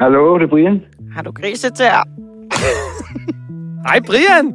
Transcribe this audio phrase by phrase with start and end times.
[0.00, 0.80] Hallo, det er Brian.
[1.14, 1.86] Har du griset til?
[3.86, 4.54] Hej, Brian!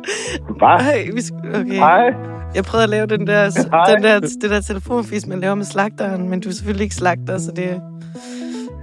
[0.57, 0.67] Hvad?
[0.67, 1.73] Ej, vi sk- okay.
[1.75, 2.13] Hej.
[2.55, 3.95] Jeg prøvede at lave den der, Hej.
[3.95, 7.37] den der, det der telefonfis, man laver med slagteren, men du er selvfølgelig ikke slagter,
[7.37, 7.81] så det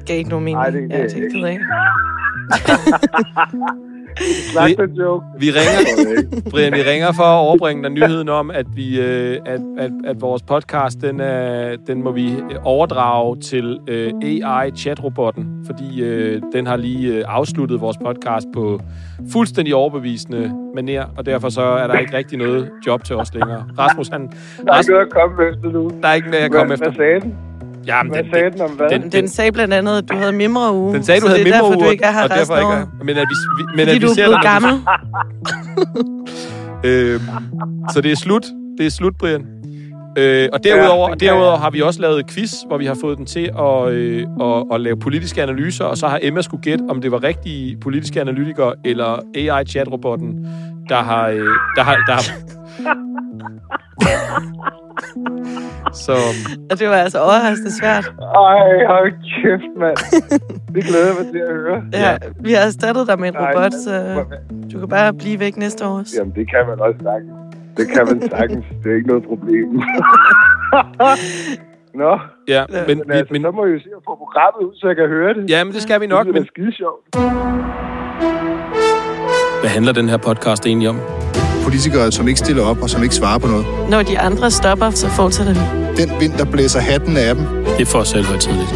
[0.06, 0.58] gav ikke nogen mening.
[0.58, 1.38] Nej, det- det ja, er det er ikke.
[1.38, 1.58] ked af.
[4.98, 5.24] Joke.
[5.38, 9.60] Vi ringer, Brian, vi ringer for at overbringe dig nyheden om, at, vi, øh, at,
[9.78, 12.34] at, at vores podcast, den, er, den må vi
[12.64, 18.80] overdrage til øh, AI-chatrobotten, fordi øh, den har lige øh, afsluttet vores podcast på
[19.32, 23.64] fuldstændig overbevisende maner, og derfor så er der ikke rigtig noget job til os længere.
[23.78, 25.90] Rasmus, han, Der er ikke Rasmus, noget at komme efter nu.
[26.02, 26.86] der er ikke noget, Hvad, kommer efter.
[26.90, 27.34] hvad sagde den?
[27.86, 28.90] Jamen, Hvad den, sagde den om hvad?
[28.90, 30.94] den- Den sagde blandt andet, at du havde mimre uge.
[30.94, 32.40] den sagde, du så havde det er derfor, mimre du ikke er her og derfor
[32.40, 34.26] resten ikke af er, men at vi, vi- men Fordi at vi du er ser
[34.26, 34.82] blevet dig, når gammel.
[36.84, 37.20] Øhm,
[37.94, 38.44] så det er slut.
[38.78, 39.46] Det er slut, Brian.
[40.18, 43.18] Øh, og derudover, Ja, derudover har vi også lavet et quiz, hvor vi har fået
[43.18, 46.84] den til at, øh, at, at lave politiske analyser, og så har Emma skulle gætte,
[46.88, 50.46] om det var rigtige politiske analytikere eller AI-chatrobotten,
[50.88, 51.28] der har...
[51.28, 51.46] Øh,
[51.76, 52.22] der har, der har
[55.92, 56.12] så
[56.70, 58.04] Og det var altså overraskende svært.
[58.20, 59.96] Ej, hold kæft, mand.
[60.74, 61.82] Det glæder jeg mig til at høre.
[61.92, 64.24] Ja, vi har erstattet dig med en robot, så
[64.72, 66.14] du kan bare blive væk næste år også.
[66.18, 67.32] Jamen, det kan man også sagtens.
[67.76, 68.64] Det kan man sagtens.
[68.84, 69.68] Det er ikke noget problem.
[71.94, 72.18] Nå,
[72.48, 74.68] ja, Ja, men, men, vi, altså, men så må jeg jo se at få programmet
[74.68, 75.50] ud, så jeg kan høre det.
[75.50, 76.26] ja, men det skal vi nok.
[76.26, 77.02] det Men er skide sjovt.
[79.60, 80.96] hvad handler den her podcast egentlig om?
[81.62, 83.66] Politikere, som ikke stiller op og som ikke svarer på noget.
[83.90, 85.60] Når de andre stopper, så fortsætter vi.
[86.02, 87.44] Den vind, der blæser hatten af dem.
[87.64, 88.70] Det er for selvhøjtidligt.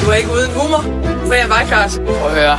[0.00, 0.82] Du er ikke uden humor,
[1.26, 1.98] for jeg var Claus.
[1.98, 2.58] Prøv at høre,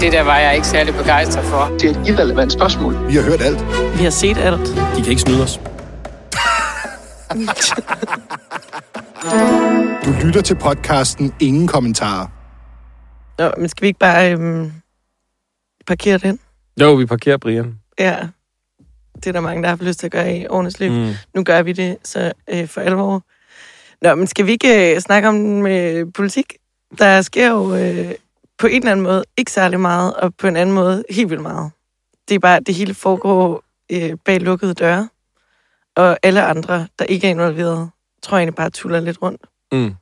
[0.00, 1.70] det der var jeg ikke særlig begejstret for.
[1.80, 3.08] Det er et irrelevant spørgsmål.
[3.08, 3.64] Vi har hørt alt.
[3.98, 4.66] Vi har set alt.
[4.96, 5.60] De kan ikke snyde os.
[10.04, 12.26] Du lytter til podcasten Ingen Kommentarer.
[13.38, 14.72] Nå, men skal vi ikke bare øhm,
[15.86, 16.38] parkere den?
[16.80, 17.74] Jo, vi parkerer Brian.
[17.98, 18.16] Ja.
[19.24, 20.92] Det er der mange, der har lyst til at gøre i årenes løb.
[20.92, 21.12] Mm.
[21.34, 23.22] Nu gør vi det så øh, for alvor.
[24.02, 26.54] Nå, men skal vi ikke øh, snakke om øh, politik?
[26.98, 28.12] Der sker jo øh,
[28.58, 31.42] på en eller anden måde ikke særlig meget, og på en anden måde helt vildt
[31.42, 31.70] meget.
[32.28, 35.08] Det er bare, det hele foregår øh, bag lukkede døre.
[35.96, 37.90] Og alle andre, der ikke er involveret,
[38.22, 39.40] tror jeg egentlig bare tuller lidt rundt.
[39.72, 39.94] Mm.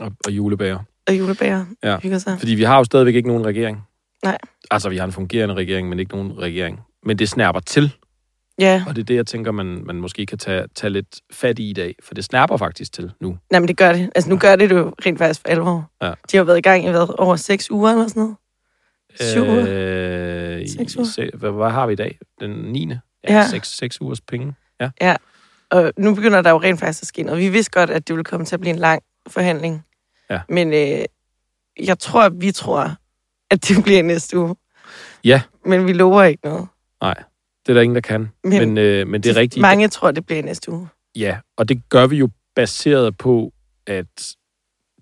[0.00, 0.78] Og, og julebager.
[1.08, 1.98] Og julebager Ja.
[1.98, 2.38] hygger sig.
[2.38, 3.82] Fordi vi har jo stadigvæk ikke nogen regering.
[4.24, 4.38] Nej.
[4.70, 6.80] Altså, vi har en fungerende regering, men ikke nogen regering.
[7.02, 7.92] Men det snærper til,
[8.58, 11.58] Ja, og det er det, jeg tænker, man, man måske kan tage, tage lidt fat
[11.58, 11.94] i i dag.
[12.02, 13.38] For det snærper faktisk til nu.
[13.50, 14.10] Nej, men det gør det.
[14.14, 15.90] Altså, nu gør det jo rent faktisk for alvor.
[16.02, 16.12] Ja.
[16.32, 18.36] De har været i gang i hvad, over seks uger eller sådan noget.
[19.20, 19.66] Syv uger.
[19.68, 21.06] Øh, Seks uger.
[21.06, 22.18] se- hvad, hvad har vi i dag?
[22.40, 22.88] Den 9.
[22.88, 22.96] Ja,
[23.28, 23.34] Ja.
[23.34, 23.46] ja.
[23.48, 24.54] Seks, seks ugers penge.
[25.00, 25.16] Ja.
[25.70, 27.40] Og nu begynder der jo rent faktisk at ske noget.
[27.40, 29.84] Vi vidste godt, at det ville komme til at blive en lang forhandling.
[30.30, 30.40] Ja.
[30.48, 31.04] Men øh,
[31.86, 32.94] jeg tror, vi tror,
[33.50, 34.56] at det bliver næste uge.
[35.24, 35.42] Ja.
[35.66, 36.66] Men vi lover ikke noget.
[37.02, 37.22] Nej,
[37.66, 38.28] det er der ingen, der kan.
[38.44, 39.60] Men Men, øh, men det er rigtigt.
[39.60, 40.88] Mange tror, det bliver næste uge.
[41.16, 43.52] Ja, og det gør vi jo baseret på,
[43.86, 44.34] at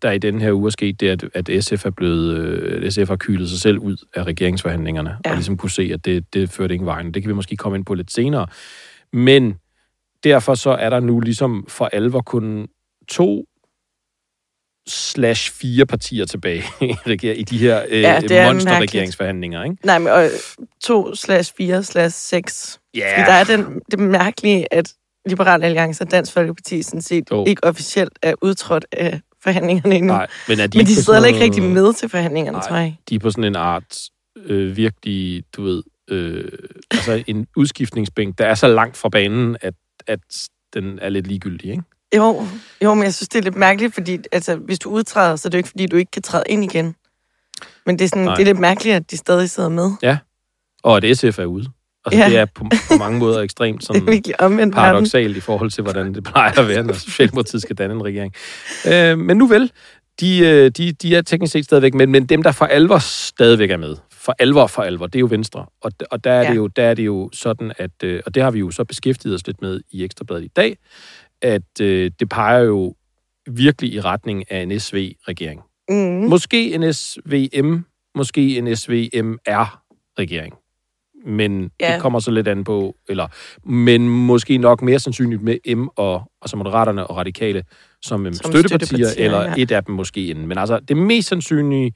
[0.02, 2.92] der i den her uge er sket det, at, at SF er blevet, øh, at
[2.92, 5.30] SF har kylet sig selv ud af regeringsforhandlingerne, Ja.
[5.30, 7.14] og ligesom kunne se, at det, det førte ingen vejen.
[7.14, 8.46] Det kan vi måske komme ind på lidt senere.
[9.12, 9.54] Men
[10.24, 12.68] derfor så er der nu ligesom for alvor kun
[13.08, 13.44] to
[14.88, 16.64] slash fire partier tilbage
[17.40, 19.76] i de her øh, Ja, er monsterregeringsforhandlinger, ikke?
[19.84, 20.28] Nej, men og,
[20.84, 22.80] to slash fire slash seks.
[22.94, 24.92] Ja, Fordi der er den, det mærkelige, at
[25.28, 27.44] Liberal Alliance og Dansk Folkeparti sådan set Jo.
[27.46, 30.12] ikke officielt er udtrådt af forhandlingerne endnu.
[30.12, 32.68] Nej, men, er de men de sidder ikke rigtig med til forhandlingerne, Nej.
[32.68, 32.96] tror jeg.
[33.08, 33.98] de er på sådan en art
[34.36, 36.44] øh, virkelig, du ved, øh,
[36.90, 39.74] altså en udskiftningsbænk, der er så langt fra banen, at,
[40.06, 40.20] at
[40.74, 41.82] den er lidt ligegyldig, ikke?
[42.16, 42.46] Jo,
[42.84, 45.50] jo, men jeg synes, det er lidt mærkeligt, fordi altså, hvis du udtræder, så er
[45.50, 46.94] det jo ikke, fordi du ikke kan træde ind igen.
[47.86, 48.34] Men det er, sådan, Nej.
[48.34, 49.90] det er lidt mærkeligt, at de stadig sidder med.
[50.82, 51.66] Og at SF er ude.
[52.04, 52.24] Altså, Ja.
[52.24, 52.30] ja.
[52.30, 54.02] det er på, på mange måder ekstremt sådan
[54.38, 54.72] omvendt verden.
[54.72, 58.34] paradoxalt i forhold til, hvordan det plejer at være, når Socialdemokratiet skal danne en regering.
[58.92, 59.72] Øh, men nu vel,
[60.20, 63.70] de, øh, de, de er teknisk set stadigvæk med, men dem, der for alvor stadigvæk
[63.70, 65.66] er med, for alvor, for alvor, det er jo Venstre.
[65.82, 66.50] Og, og der, er Ja.
[66.50, 68.84] det jo, der er det jo sådan, at, øh, og det har vi jo så
[68.84, 70.76] beskæftiget os lidt med i Ekstrabladet i dag,
[71.42, 72.94] at øh, det peger jo
[73.50, 75.60] virkelig i retning af en SV-regering.
[75.88, 75.96] Mm.
[76.28, 77.76] Måske en SVM,
[78.14, 80.54] måske en SVMR-regering.
[81.26, 81.92] Men Ja.
[81.94, 83.28] det kommer så lidt an på, eller,
[83.68, 87.64] men måske nok mere sandsynligt med M og altså Moderaterne og Radikale
[88.02, 89.54] som, som støttepartier, støttepartier, eller ja.
[89.58, 90.46] et af dem måske inden.
[90.46, 91.92] Men altså, det mest sandsynlige,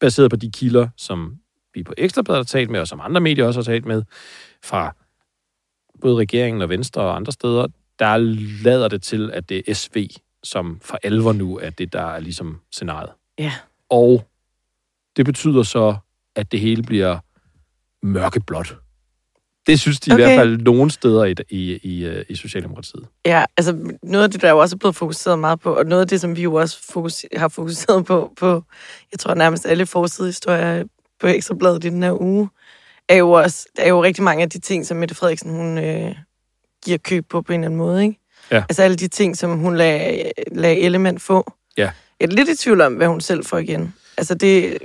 [0.00, 1.36] baseret på de kilder, som
[1.74, 4.02] vi på Ekstrabladet har talt med, og som andre medier også har talt med,
[4.64, 4.94] fra
[6.00, 7.66] både regeringen og Venstre og andre steder,
[7.98, 8.16] der
[8.64, 10.08] lader det til, at det er SV,
[10.42, 13.10] som for alvor nu er det, der er ligesom scenariet.
[13.38, 13.52] Ja.
[13.90, 14.28] Og
[15.16, 15.96] det betyder så,
[16.36, 17.18] at det hele bliver
[18.02, 18.76] mørkeblåt.
[19.66, 20.22] Det synes de okay.
[20.22, 23.06] i hvert fald nogle steder i, i, i, øh, i Socialdemokratiet.
[23.26, 26.02] Ja, altså noget af det, der jo også er blevet fokuseret meget på, og noget
[26.02, 28.64] af det, som vi jo også fokus, har fokuseret på, på,
[29.12, 30.84] jeg tror nærmest alle forsidehistorier
[31.20, 32.48] på Ekstrabladet i den her uge,
[33.08, 35.78] er jo også, der er jo rigtig mange af de ting, som Mette Frederiksen, hun
[35.78, 36.14] øh,
[36.86, 38.20] giver køb på på en eller anden måde, ikke?
[38.50, 38.64] Ja.
[38.68, 41.52] Altså alle de ting, som hun lader, lader element få.
[41.78, 41.90] Ja.
[42.20, 43.94] Jeg er lidt i tvivl om, hvad hun selv får igen.
[44.16, 44.78] Altså det,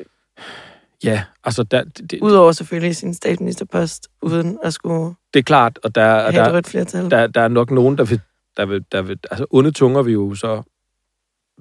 [1.03, 5.95] Ja, altså der, det, udover selvfølgelig sin statsministerpost, uden at skulle det er klart, og
[5.95, 7.11] der, og der, flertal.
[7.11, 8.21] der, der er nok nogen, der vil,
[8.57, 9.19] der vil, der vil...
[9.31, 10.63] Altså, onde tunger vil jo så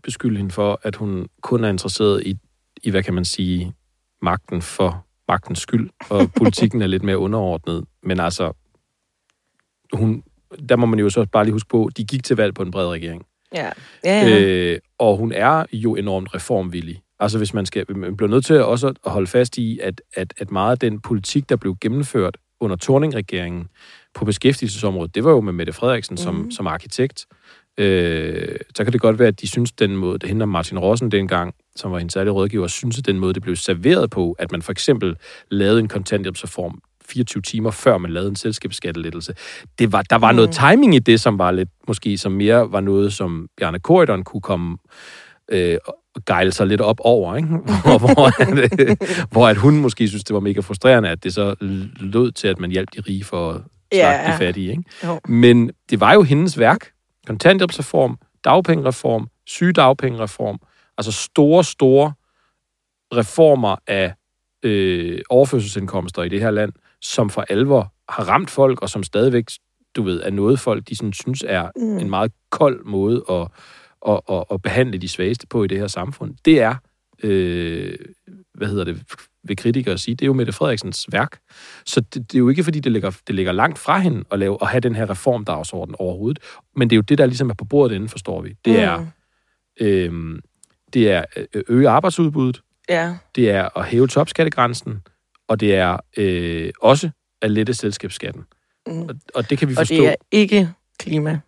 [0.03, 2.39] beskylde hende for, at hun kun er interesseret i,
[2.83, 3.75] i hvad kan man sige,
[4.23, 7.85] magten for magtens skyld, og politikken er lidt mere underordnet.
[8.03, 8.53] Men altså,
[9.93, 10.23] hun,
[10.69, 12.71] der må man jo så bare lige huske på, de gik til valg på en
[12.71, 13.27] bred regering.
[13.55, 13.71] Ja,
[14.05, 14.41] ja, ja.
[14.41, 17.03] Øh, og hun er jo enormt reformvillig.
[17.21, 20.35] Altså hvis man skal, man bliver nødt til også at holde fast i, at, at,
[20.39, 23.69] at meget af den politik, der blev gennemført under Torning-regeringen
[24.15, 26.51] på beskæftigelsesområdet, det var jo med Mette Frederiksen som, Mhm.
[26.51, 27.27] som arkitekt.
[27.79, 31.11] Øh, så kan det godt være, at de synes, den måde, det hende Martin Rossen
[31.11, 34.53] dengang, som var hendes særlige rådgiver, synes, at den måde, det blev serveret på, at
[34.53, 35.17] man for eksempel
[35.51, 39.35] lavede en kontanthjælpsreform 24 timer før man lavede en selskabsskattelettelse.
[39.79, 42.81] Det var, der var noget timing i det, som var lidt, måske som mere var
[42.81, 44.79] noget, som Bjarne Korydon kunne komme
[45.53, 45.79] øh,
[46.15, 47.49] og gejle sig lidt op over, ikke?
[47.85, 48.97] Hvor, hvor, at, øh,
[49.31, 51.55] hvor at hun måske synes, det var mega frustrerende, at det så
[52.01, 53.61] lød til, at man hjalp de rige for at
[53.95, 54.33] snakke Ja.
[54.33, 54.71] de fattige.
[54.71, 54.83] Ikke?
[55.05, 55.21] Jo.
[55.29, 56.91] Men det var jo hendes værk.
[57.27, 60.59] Kontanthjælpsreform, dagpengereform, sygedagpengereform.
[60.99, 62.13] Altså store, store
[63.15, 64.15] reformer af
[64.63, 69.45] øh, overførselsindkomster i det her land, som for alvor har ramt folk, og som stadigvæk,
[69.97, 71.99] du ved, er noget folk, de sådan, synes er mm.
[71.99, 73.49] en meget kold måde at,
[74.09, 76.35] at, at, at behandle de svageste på i det her samfund.
[76.45, 76.75] Det er,
[77.23, 77.95] øh,
[78.55, 79.03] hvad hedder det,
[79.45, 81.39] ved kritikere sige, det er jo Mette Frederiksens værk.
[81.87, 84.39] Så det, det er jo ikke, fordi det ligger, det ligger langt fra hende at,
[84.39, 86.39] lave, at have den her reformdagsorden overhovedet.
[86.77, 88.55] Men det er jo det, der ligesom er på bordet inden, forstår vi.
[88.65, 89.87] Det er, Mm.
[89.87, 90.39] øh,
[90.93, 91.25] det er
[91.55, 95.03] øh, øge arbejdsudbuddet, Ja, det er at hæve topskattegrænsen,
[95.51, 97.11] og det er øh, også
[97.43, 98.45] at lette selskabsskatten.
[98.87, 99.03] Mm.
[99.03, 99.95] Og, og det kan vi og forstå.
[99.95, 100.69] det er ikke
[100.99, 101.41] klima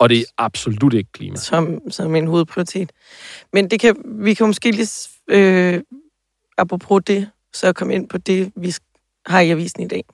[0.00, 1.36] og det er absolut ikke klima.
[1.36, 2.92] som, som en hovedprioritet.
[3.52, 5.82] Men det kan, vi kan måske lige, øh,
[6.58, 8.74] apropos det, så komme ind på det, vi
[9.26, 10.04] har i avisen i dag.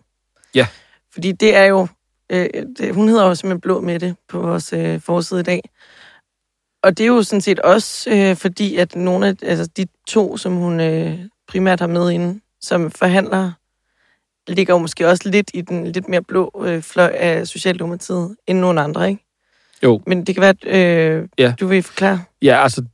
[0.54, 0.66] Ja.
[1.12, 1.88] Fordi det er jo,
[2.30, 2.48] øh,
[2.78, 5.60] det, hun hedder jo simpelthen Blå med det på vores øh, forside i dag.
[6.82, 10.36] Og det er jo sådan set også øh, fordi, at nogle af altså de to,
[10.36, 13.52] som hun øh, primært har med inde, som forhandler,
[14.48, 18.58] ligger jo måske også lidt i den lidt mere blå øh, fløj af Socialdemokratiet end
[18.58, 19.22] nogle andre, ikke?
[19.82, 20.00] Jo.
[20.06, 21.54] Men det kan være, at øh, Ja.
[21.60, 22.20] du vil forklare.
[22.42, 22.84] Ja, altså,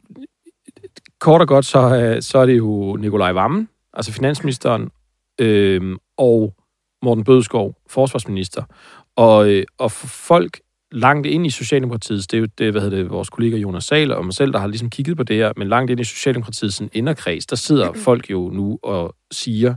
[1.20, 4.90] kort og godt, så, øh, så er det jo Nikolaj Vammen, altså finansministeren,
[5.38, 6.54] øh, og
[7.02, 8.62] Morten Bødskov, forsvarsminister.
[9.16, 10.60] Og, øh, og folk
[10.92, 14.12] langt ind i Socialdemokratiet, det er jo det, hvad hedder det, vores kollega Jonas Sahl
[14.12, 16.76] og mig selv, der har ligesom kigget på det her, men langt ind i Socialdemokratiets
[16.76, 19.74] sådan inderkreds, der sidder folk jo nu og siger,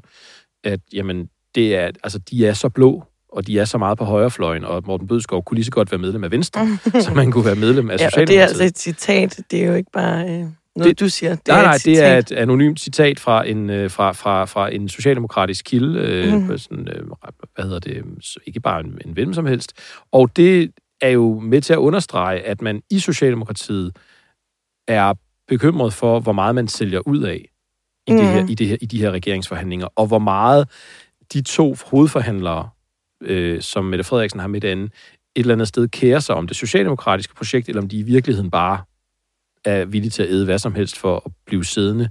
[0.64, 4.04] at jamen, det er, altså, de er så blå, og de er så meget på
[4.06, 6.68] højrefløjen, og Morten Bødskov kunne lige så godt være medlem af Venstre,
[7.06, 8.28] så man kunne være medlem af Ja, Socialdemokratiet.
[8.28, 9.40] det er altså et citat.
[9.52, 10.50] Det er jo ikke bare øh, noget,
[10.84, 11.36] Det- du siger.
[11.36, 14.46] Det nej, er nej, et det er et anonymt citat fra en, øh, fra, fra,
[14.46, 16.48] fra en socialdemokratisk kilde, øh, Mhm.
[16.52, 16.58] mm.
[16.58, 17.04] sådan, øh,
[17.56, 18.04] hvad hedder det,
[18.48, 19.74] ikke bare en, en hvem som helst.
[20.12, 20.72] Og det
[21.02, 23.98] er jo med til at understrege, at man i Socialdemokratiet
[24.88, 25.14] er
[25.48, 27.46] bekymret for, hvor meget man sælger ud af
[28.08, 28.18] i, mm.
[28.18, 28.50] det her, Mhm.
[28.50, 30.70] i, det her, i de her regeringsforhandlinger, og hvor meget
[31.34, 32.70] de to hovedforhandlere,
[33.22, 34.90] øh, som Mette Frederiksen har midt inde, et
[35.36, 38.84] eller andet sted kærer sig om det socialdemokratiske projekt, eller om de i virkeligheden bare
[39.66, 42.10] er villige til at æde hvad som helst for at blive siddende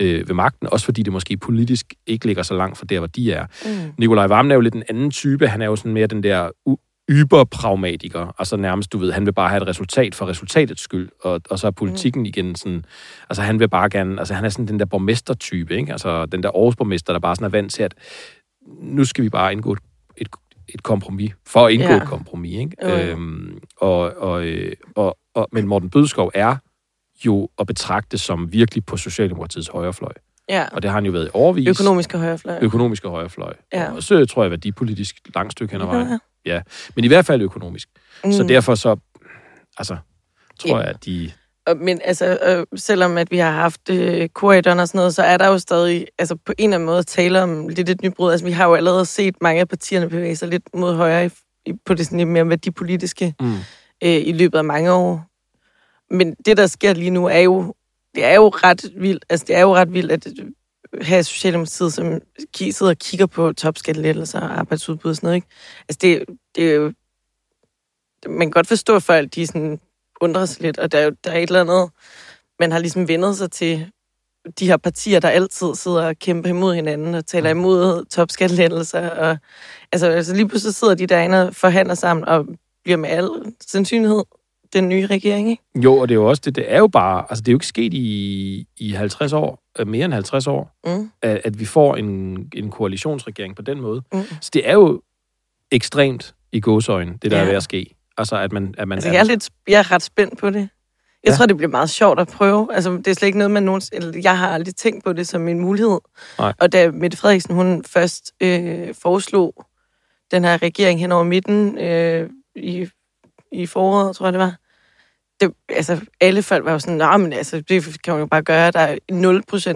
[0.00, 3.06] øh, ved magten, også fordi det måske politisk ikke ligger så langt fra der, hvor
[3.06, 3.46] de er.
[3.64, 3.92] Mm.
[3.98, 5.48] Nikolaj Vammen er jo lidt en anden type.
[5.48, 6.50] Han er jo sådan mere den der
[7.10, 8.34] yberpragmatiker.
[8.38, 11.58] Altså nærmest, du ved, han vil bare have et resultat for resultatets skyld, og, og
[11.58, 12.26] så er politikken mm.
[12.26, 12.84] igen sådan...
[13.30, 14.18] Altså han vil bare gerne...
[14.18, 15.92] Altså han er sådan den der borgmestertype, ikke?
[15.92, 17.94] Altså den der Aarhus-borgmester, der bare sådan er vant til, at
[18.80, 19.78] nu skal vi bare indgå et,
[20.16, 20.28] et,
[20.68, 21.96] et kompromis, for at indgå Ja.
[21.96, 22.76] et kompromis, ikke?
[22.82, 22.96] Jo, jo.
[22.96, 26.56] Øhm, og, og, øh, og, og, men Morten Bødskov er
[27.26, 30.12] jo at betragte som virkelig på Socialdemokratiets højrefløj.
[30.48, 31.68] Ja, Og det har han jo været i overvis.
[31.80, 32.58] økonomiske højrefløj.
[32.62, 33.52] Økonomisk og højrefløj.
[33.72, 33.92] Ja.
[33.92, 36.08] Og så tror jeg, værdipolitisk langt stykke hen ad vejen.
[36.08, 36.18] Ja.
[36.46, 36.60] Ja.
[36.94, 37.88] Men i hvert fald økonomisk.
[38.24, 38.32] Mm.
[38.32, 38.96] Så derfor så,
[39.78, 39.96] altså,
[40.60, 40.82] tror Ja.
[40.82, 41.32] jeg, at de...
[41.76, 45.36] Men altså, øh, selvom at vi har haft øh, korridoren og sådan noget, så er
[45.36, 48.30] der jo stadig altså, på en eller anden måde tale om lidt et nybrud.
[48.30, 51.30] Altså, vi har jo allerede set mange af partierne bevæge sig lidt mod højre i,
[51.66, 53.54] i, på det sådan lidt mere værdipolitiske Mm.
[54.04, 55.24] øh, i løbet af mange år.
[56.14, 57.74] Men det, der sker lige nu, er jo,
[58.14, 59.24] det er jo ret vildt.
[59.30, 60.26] Altså, det er jo ret vildt, at
[61.02, 62.20] have Socialdemokratiet, som
[62.70, 65.36] sidder og kigger på topskattelettelser og arbejdsudbud og sådan noget.
[65.36, 65.48] Ikke?
[65.88, 66.24] Altså, det,
[66.56, 66.92] det er jo...
[68.28, 69.80] Man kan godt forstå, at folk de sådan
[70.20, 71.90] undrer sig lidt, og der er jo der er et eller andet...
[72.60, 73.90] Man har ligesom vendet sig til
[74.58, 79.10] de her partier, der altid sidder og kæmper imod hinanden og taler imod topskattelettelser.
[79.10, 79.38] Og,
[79.92, 82.46] altså, altså lige pludselig sidder de derinde og forhandler sammen og
[82.84, 83.28] bliver med al
[83.60, 84.24] sandsynlighed
[84.72, 85.62] den nye regering, ikke?
[85.76, 87.56] Jo, og det er jo også det, det er jo bare, altså det er jo
[87.56, 91.10] ikke sket i, i 50 år, øh, mere end 50 år, Mm.
[91.22, 94.02] at, at vi får en, en koalitionsregering på den måde.
[94.12, 94.20] Mm.
[94.40, 95.02] Så det er jo
[95.72, 97.42] ekstremt i gåsøjne, det der Ja.
[97.42, 97.94] er ved at ske.
[98.18, 98.74] Altså, at man...
[98.78, 100.68] At man Altså, jeg er, lidt, jeg er ret spændt på det.
[101.24, 101.36] Jeg Ja.
[101.36, 102.68] tror, det bliver meget sjovt at prøve.
[102.74, 104.06] Altså, det er slet ikke noget, man nogensinde...
[104.06, 105.98] Eller, jeg har aldrig tænkt på det som en mulighed.
[106.38, 106.52] Nej.
[106.60, 109.64] Og da Mette Frederiksen, hun først øh, foreslog
[110.30, 112.86] den her regering hen over midten øh, i,
[113.52, 114.54] i foråret, tror jeg det var,
[115.40, 118.42] det, altså, alle folk var jo sådan, nej, men altså, det kan man jo bare
[118.42, 118.70] gøre.
[118.70, 118.96] Der er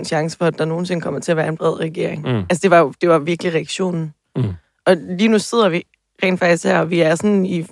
[0.00, 2.22] 0% chance for, at der nogensinde kommer til at være en bred regering.
[2.22, 2.38] Mm.
[2.38, 4.14] Altså, det var jo det var virkelig reaktionen.
[4.36, 4.44] Mm.
[4.86, 5.82] Og lige nu sidder vi
[6.22, 7.66] rent faktisk her, og vi er sådan i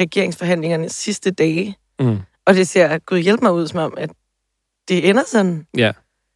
[0.00, 1.76] regeringsforhandlingernes sidste dage.
[2.00, 2.18] Mm.
[2.46, 4.10] Og det ser, gud hjælp mig ud, som om, at
[4.88, 5.66] det ender sådan.
[5.76, 5.92] Ja.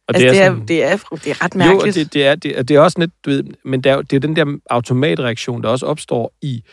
[0.07, 1.87] Og altså, det er, sådan- det, er, det er ret Jo, mærkeligt.
[1.87, 3.95] og det, det, er, det, er- det er også lidt, du ved, men det er,
[3.95, 6.63] jo- det er den der automatreaktion, der også opstår i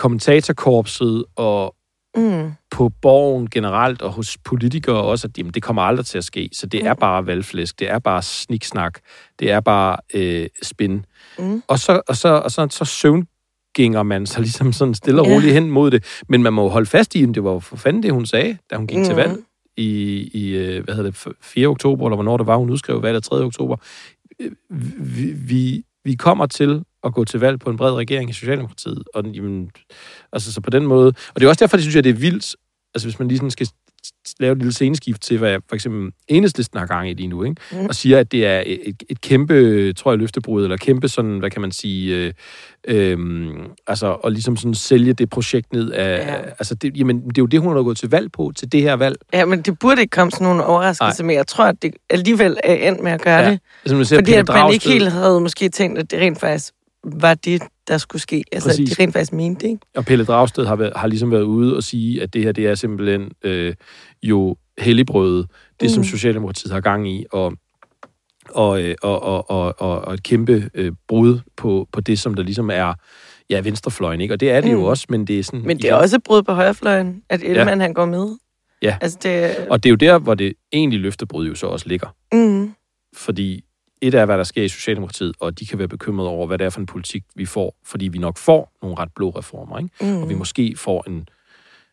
[0.00, 1.74] kommentatorkorpset og
[2.16, 2.52] mm.
[2.70, 6.48] på borgen generelt og hos politikere også, at jamen, det kommer aldrig til at ske.
[6.52, 7.00] Så det er Mm.
[7.00, 8.98] bare valgflæsk, det er bare sniksnak,
[9.38, 11.04] det er bare øh, spin.
[11.38, 11.62] Mm.
[11.68, 15.34] Og så, og så, og så, så søvngænger man sig ligesom sådan stille og Ja.
[15.34, 16.04] roligt hen mod det.
[16.28, 18.58] Men man må jo holde fast i, at det var for fanden det, hun sagde,
[18.70, 19.04] da hun gik mm.
[19.04, 19.38] til valg
[19.76, 19.90] i,
[20.34, 21.66] i øh, hvad hedder det, 4.
[21.68, 23.36] oktober, eller hvornår det var, hun udskrev valget 3.
[23.36, 23.76] oktober.
[24.40, 24.50] Øh,
[25.16, 29.02] Vi, vi, vi kommer til at gå til valg på en bred regering i Socialdemokratiet.
[29.14, 29.70] Og, jamen,
[30.32, 31.06] altså, så på den måde...
[31.06, 32.56] Og det er også derfor, det synes jeg, det er vildt,
[32.94, 33.68] altså hvis man lige sådan skal
[34.40, 37.56] lave et lille sceneskift til, hvad for eksempel Enhedslisten har gang i lige nu, ikke?
[37.72, 37.86] Mm.
[37.86, 41.50] Og siger, at det er et, et kæmpe, tror jeg, løftebrud, eller kæmpe sådan, hvad
[41.50, 42.32] kan man sige, øh,
[42.88, 43.18] øh,
[43.86, 46.34] altså, og ligesom sådan sælge det projekt ned af, Ja.
[46.58, 48.82] altså, det, jamen, det er jo det, hun har gået til valg på, til det
[48.82, 49.16] her valg.
[49.32, 52.56] Ja, men det burde ikke komme sådan nogle overraskelser, men jeg tror, at det alligevel
[52.64, 53.60] er endt med at gøre Ja, det.
[53.84, 56.72] Altså, man ser Fordi at man ikke helt havde måske tænkt, at det rent faktisk
[57.04, 58.44] var det, der skulle ske.
[58.52, 58.96] Altså, Præcis.
[58.96, 59.86] de rent faktisk mente det, ikke?
[59.96, 62.66] Og Pelle Dragsted har, været, har ligesom været ude og sige, at det her, det
[62.66, 63.74] er simpelthen øh,
[64.22, 65.46] jo helligbrødet,
[65.80, 65.94] det mm.
[65.94, 66.04] som.
[66.04, 67.52] Socialdemokratiet har gang i, og,
[68.50, 72.34] og, øh, og, og, og, og, og et kæmpe øh, brud på, på det, som
[72.34, 72.94] der ligesom er
[73.50, 74.34] ja, venstrefløjen, ikke?
[74.34, 74.76] Og det er det mm.
[74.76, 75.62] jo også, men det er sådan...
[75.66, 77.84] Men det er også et brud på højrefløjen, at Ellemann ja.
[77.84, 78.36] han går med.
[78.82, 78.96] Ja.
[79.00, 79.56] Altså, det...
[79.70, 82.14] Og det er jo der, hvor det egentlig løftebrud jo så også ligger.
[82.32, 82.74] Mm.
[83.16, 83.64] Fordi
[84.00, 86.64] et er, hvad der sker i Socialdemokratiet, og de kan være bekymrede over, hvad det
[86.64, 89.90] er for en politik, vi får, fordi vi nok får nogle ret blå reformer, ikke?
[90.00, 90.22] Mm.
[90.22, 91.28] og vi måske får en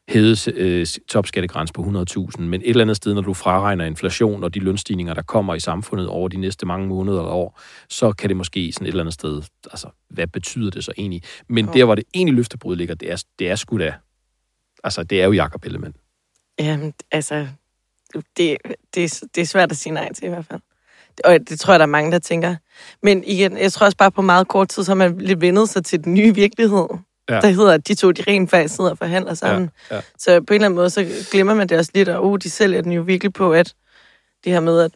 [0.10, 4.54] hævet øh, topskattegrænse på 100.000, men et eller andet sted, når du fraregner inflation og
[4.54, 7.60] de lønstigninger, der kommer i samfundet over de næste mange måneder eller år,
[7.90, 11.22] så kan det måske sådan et eller andet sted, altså, hvad betyder det så egentlig?
[11.48, 11.72] Men Jo.
[11.74, 13.94] der, hvor det egentlig løftebrud ligger, det er, det er sgu da,
[14.84, 15.94] altså, det er jo Jacob Ellemann.
[16.60, 17.48] Jamen, altså,
[18.38, 18.58] det,
[18.96, 20.62] det, det er svært at sige nej til i hvert fald.
[21.24, 22.56] Og det tror jeg, der er mange, der tænker.
[23.04, 25.70] Men igen, jeg tror også bare på meget kort tid, så har man lidt vendet
[25.70, 26.88] sig til den nye virkelighed.
[27.30, 27.40] Ja.
[27.42, 29.70] Der hedder, at de to, de rent faktisk sidder og forhandler sammen.
[29.92, 30.02] Ja, ja.
[30.18, 32.50] Så på en eller anden måde, så glemmer man det også lidt, og uh, de
[32.50, 33.74] sælger den jo virkelig på, at
[34.44, 34.92] det her med, at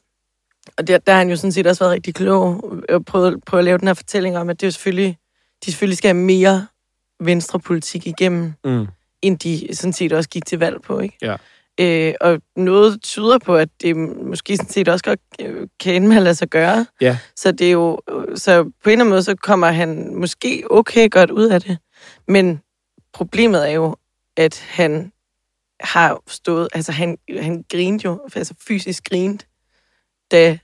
[0.78, 3.58] og der, der har han jo sådan set også været rigtig klog og prøvet på
[3.58, 5.18] at lave den her fortælling om, at det er selvfølgelig,
[5.66, 6.68] de selvfølgelig skal have mere
[7.20, 8.88] venstrepolitik igennem, Mm.
[9.22, 11.18] end de sådan set også gik til valg på, ikke?
[11.22, 11.36] Ja.
[11.80, 16.08] Øh, og noget tyder på, at det måske sådan set også godt øh, kan ende
[16.08, 16.86] med at lade sig gøre.
[17.02, 17.18] Ja.
[17.36, 18.00] Så det er jo,
[18.36, 21.78] så på en eller anden måde, så kommer han måske okay godt ud af det.
[22.28, 22.62] Men
[23.14, 23.96] problemet er jo,
[24.38, 25.12] at han
[25.80, 29.44] har stået, altså han, han grinede jo, altså fysisk grinede,
[30.32, 30.58] da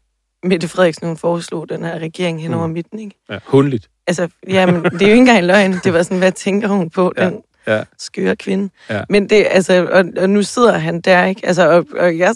[0.44, 2.58] Mette Frederiksen hun foreslog den her regering hen Mm.
[2.58, 3.16] over midten, ikke?
[3.30, 3.90] Ja, hundligt.
[4.08, 5.74] Altså, jamen, det er jo ikke engang løgn.
[5.84, 7.84] Det var sådan, hvad tænker hun på, Ja, den ja.
[7.98, 8.70] skøre kvinde?
[8.90, 9.02] Ja.
[9.10, 11.42] Men det, altså, og, og nu sidder han der, ikke?
[11.48, 12.36] Altså, og, og jeg,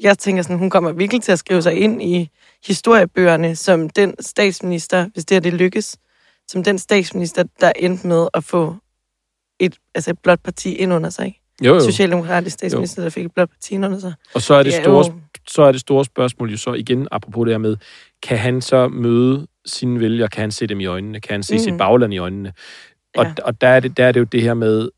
[0.00, 2.30] jeg tænker sådan, hun kommer virkelig til at skrive sig ind i
[2.66, 5.96] historiebøgerne som den statsminister, hvis det her det lykkes,
[6.48, 8.76] som den statsminister, der endte med at få
[9.58, 11.38] et, altså et blot parti ind under sig?
[11.62, 11.80] Jo, jo.
[11.80, 14.12] Socialdemokratisk statsminister, der fik et blot parti ind under sig.
[14.34, 16.72] Og så er det, Det er store, jo- så er det store spørgsmål jo så
[16.72, 17.76] igen, apropos det her med,
[18.22, 21.54] kan han så møde sine vælgere, kan han se dem i øjnene, kan han se
[21.54, 21.58] mm.
[21.58, 22.52] sit bagland i øjnene?
[23.18, 23.32] Og, Ja.
[23.44, 24.88] og der, er det, der er det jo det her med,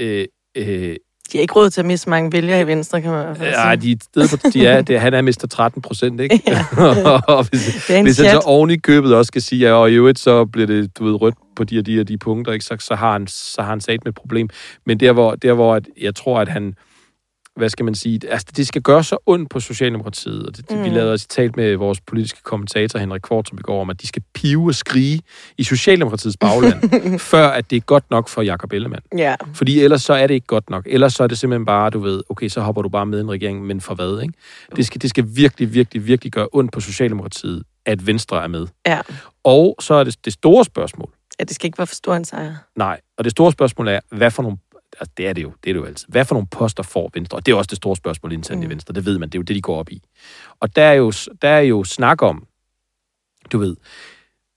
[0.00, 0.24] øh,
[0.56, 0.96] øh,
[1.32, 3.36] De har ikke råd til at miste mange vælgere i Venstre, kan man i hvert
[3.36, 3.96] fald sige.
[4.24, 6.42] de, på, de er, det, han er mister 13 procent, ikke?
[6.46, 6.64] Ja.
[7.34, 10.18] og hvis, hvis han så oven i købet også skal sige, ja, og i øvrigt
[10.18, 12.64] så bliver det, du ved, rødt på de og de og de punkter, ikke?
[12.64, 14.48] Så, så, har han, så har han sat med et problem.
[14.86, 16.74] Men der, hvor, der, hvor at jeg tror, at han,
[17.56, 20.84] hvad skal man sige, altså det skal gøre så ondt på Socialdemokratiet, og det, mm.
[20.84, 24.06] vi lavede også talt med vores politiske kommentator Henrik Kvartrup i går om, at de
[24.06, 25.20] skal pive og skrige
[25.58, 29.02] i Socialdemokratiets bagland, før at det er godt nok for Jakob Ellemann.
[29.18, 29.34] Ja.
[29.54, 30.86] Fordi ellers så er det ikke godt nok.
[30.90, 33.22] Ellers så er det simpelthen bare, du ved, okay, så hopper du bare med i
[33.22, 34.34] en regering, men for hvad, ikke?
[34.76, 38.66] Det skal, det skal virkelig, virkelig, virkelig gøre ondt på Socialdemokratiet, at Venstre er med.
[38.86, 39.00] Ja.
[39.44, 41.10] Og så er det det store spørgsmål.
[41.38, 42.54] ja, det skal ikke være for stor en sejr.
[42.76, 44.58] Nej, og det store spørgsmål er, hvad for nogle
[45.00, 46.06] altså det er det jo, det er det jo altid.
[46.08, 47.38] Hvad for nogle poster får Venstre?
[47.38, 48.66] Og det er også det store spørgsmål internt mm.
[48.66, 48.68] i.
[48.68, 48.94] Venstre.
[48.94, 50.02] Det ved man, det er jo det, de går op i.
[50.60, 52.46] Og der er jo, der er jo snak om,
[53.52, 53.76] du ved,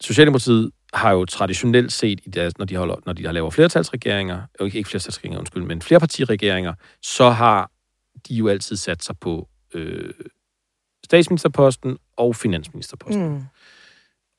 [0.01, 4.41] Socialdemokratiet har jo traditionelt set, i deres, når, de holder, når de har lavet flertalsregeringer,
[4.61, 7.71] ikke, flertalsregeringer, undskyld, men flerpartiregeringer, så har
[8.27, 10.13] de jo altid sat sig på øh,
[11.05, 13.29] statsministerposten og finansministerposten.
[13.29, 13.43] Mm.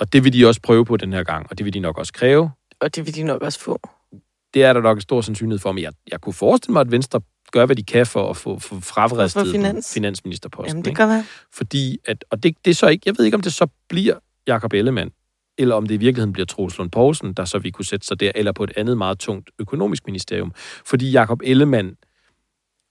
[0.01, 1.99] Og det vil de også prøve på den her gang, og det vil de nok
[1.99, 2.51] også kræve.
[2.81, 3.81] Og det vil de nok også få.
[4.55, 6.91] Det er der nok en stor sandsynlighed for, men jeg, jeg kunne forestille mig, at
[6.91, 7.21] Venstre
[7.53, 9.95] gør, hvad de kan for at få, få frafristet For finans.
[9.95, 10.69] finansministerposten.
[10.69, 11.25] Jamen, det kan være.
[11.53, 14.15] Fordi, at, og det, det er så ikke, jeg ved ikke, om det så bliver
[14.47, 15.11] Jakob Ellemann,
[15.59, 18.21] eller om det i virkeligheden bliver Troels Lund Poulsen, der så vi kunne sætte sig
[18.21, 20.53] der, eller på et andet meget tungt økonomisk ministerium.
[20.87, 21.97] Fordi Jakob Ellemann,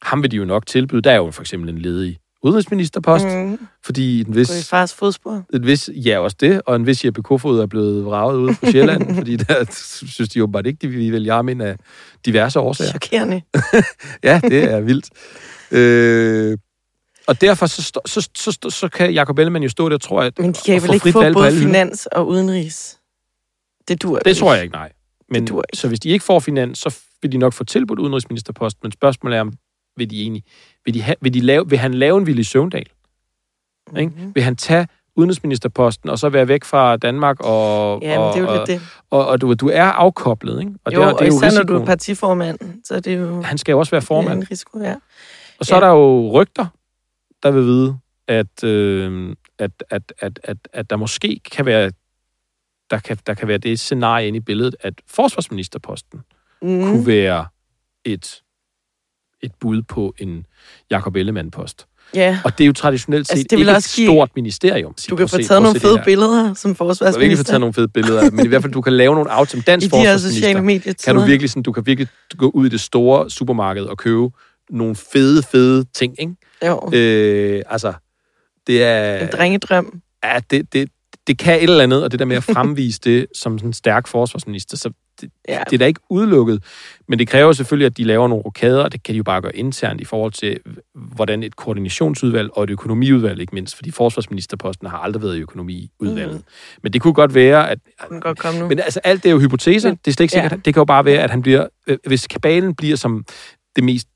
[0.02, 3.68] ham vil de jo nok tilbyde, der er jo for eksempel en ledig udenrigsministerpost, mm.
[3.84, 5.44] Fordi en vis, fars fodspor.
[5.54, 8.72] et vis, ja også det, og en vis Jeppe Kofod er blevet vraget ude på
[8.72, 9.66] Sjælland, fordi der
[10.06, 11.76] synes de jo bare ikke, de vil vælge ham ind af
[12.26, 12.90] diverse årsager.
[12.92, 13.42] Chokerende.
[14.24, 15.10] Ja, det er vildt.
[15.72, 16.58] Øh,
[17.28, 20.32] og derfor så, så, så, så, så kan Jacob Ellemann jo stå der, tror jeg,
[20.40, 23.00] Men de kan vel ikke få på både finans og udenrigs?
[23.88, 24.92] Det dur Det tror jeg ikke, nej.
[25.30, 25.78] Men, Det duer ikke.
[25.78, 29.38] så hvis de ikke får finans, så vil de nok få tilbudt udenrigsministerpost, men spørgsmålet
[29.38, 29.54] er, om
[29.98, 30.44] vil de egentlig,
[30.86, 32.86] vil, de ha, vil, de lave, vil han lave en Willy Søvndal?
[33.98, 34.12] Ikke?
[34.18, 34.36] Mhm.
[34.36, 38.54] Vil han tage udenrigsministerposten, og så være væk fra Danmark, og, Ja, og, det er
[38.54, 38.82] jo og, det.
[39.10, 40.74] og, og du, du er afkoblet, ikke?
[40.86, 43.00] Og jo, det, er- det og er jo især når du er partiformand, så er
[43.00, 44.42] det jo Han skal jo også være formand.
[44.44, 44.96] en risiko, ja.
[45.60, 45.82] Og så ja.
[45.82, 46.66] Er der jo rygter,
[47.44, 47.98] der vil vide,
[48.28, 51.92] at, øh, at, at, at, at, at der måske kan være
[52.90, 56.20] der kan, der kan være det scenarie inde i billedet, at forsvarsministerposten.
[56.62, 56.82] Mm.
[56.82, 57.46] kunne være
[58.06, 58.43] et,
[59.44, 60.46] et bud på en
[60.92, 61.86] Jakob Ellemann-post.
[62.16, 64.30] Ja, Og det er jo traditionelt set Altså, altså, det ikke også et give- stort
[64.36, 64.96] ministerium.
[65.10, 67.74] du kan få taget nogle fede billeder som Du kan ikke få forsvarsminister taget nogle
[67.74, 69.64] fede billeder, men i hvert fald du kan lave nogle aftaler.
[69.64, 70.94] Dansk i forsvarsminister medier.
[71.06, 74.30] kan du virkelig sådan, du kan virkelig gå ud i det store supermarked og købe
[74.70, 76.34] nogle fede, fede ting, ikke?
[76.66, 77.94] Jo, Øh, altså,
[78.68, 79.18] det er...
[79.20, 80.02] en drengedrøm.
[80.24, 80.90] Ja, det, det,
[81.28, 83.74] det kan et eller andet, og det der med at fremvise det som sådan en
[83.74, 84.90] stærk forsvarsminister, så
[85.22, 85.64] det, Ja.
[85.70, 86.64] det er da ikke udelukket.
[87.08, 89.42] Men det kræver selvfølgelig, at de laver nogle rokader, og det kan de jo bare
[89.42, 90.60] gøre internt i forhold til,
[90.96, 96.34] hvordan et koordinationsudvalg og et økonomiudvalg, ikke mindst, fordi forsvarsministerposten har aldrig været i økonomiudvalget.
[96.38, 96.44] Mm.
[96.84, 97.80] Men det kunne godt være, at...
[98.08, 98.68] Kunne godt komme nu.
[98.68, 99.90] Men altså, alt det er jo hypoteser.
[99.90, 100.42] Det er slet ikke ja.
[100.44, 100.66] sikkert.
[100.66, 101.68] Det kan jo bare være, at han bliver...
[101.88, 103.26] øh, Hvis kabalen bliver som
[103.76, 104.08] det mest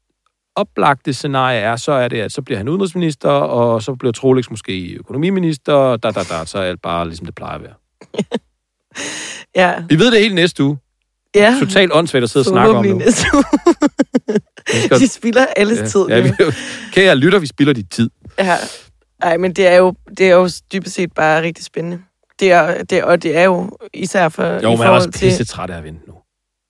[0.55, 4.49] oplagte scenarie er, så er det, at så bliver han udenrigsminister, og så bliver Trolex
[4.49, 7.73] måske økonomiminister, og da, da, da, så er alt bare ligesom det plejer at være.
[9.55, 10.77] Ja, Vi ved det helt næste uge.
[11.43, 11.55] Ja.
[11.59, 13.01] Totalt åndssvagt at sidde og snakke om nu.
[13.09, 16.05] skal- De spilder alles tid.
[16.09, 16.29] ja, vi,
[16.93, 18.09] kære lytter, vi spilder dit tid.
[18.39, 18.55] Ja.
[19.21, 21.99] Ej, men det er jo, det er jo dybest set bare rigtig spændende.
[22.39, 24.43] Det er, det, og det er jo især for...
[24.63, 26.13] Jo, i man er også pisse træt af at vente nu.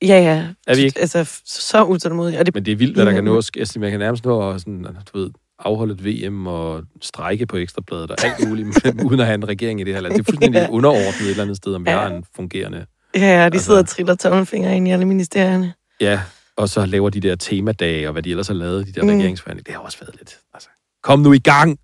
[0.01, 0.45] Ja, ja.
[0.67, 0.99] Er vi ikke?
[0.99, 2.39] Altså, så utålmodig.
[2.39, 3.38] Og det, Men det er vildt, hvad der kan nå.
[3.38, 3.60] at ske.
[3.60, 7.58] Altså, man kan nærmest nå at sådan, du ved, afholde et VM og strække på
[7.58, 8.67] ekstrabladet og alt muligt,
[9.06, 10.13] uden at have en regering i det her land.
[10.13, 10.67] Det er fuldstændig Ja.
[10.69, 11.97] underordnet et eller andet sted, om vi Ja.
[11.99, 12.86] har en fungerende...
[13.15, 15.74] ja, ja, de Altså- sidder og triller tommelfingre ind i alle ministerierne.
[16.00, 16.22] Ja,
[16.56, 19.10] og så laver de der temadage, og hvad de ellers har lavet, de der Mm.
[19.10, 19.63] regeringsforhandlinger.
[19.72, 20.38] Det har også været lidt...
[20.54, 20.70] Altså,
[21.04, 21.80] kom nu i gang!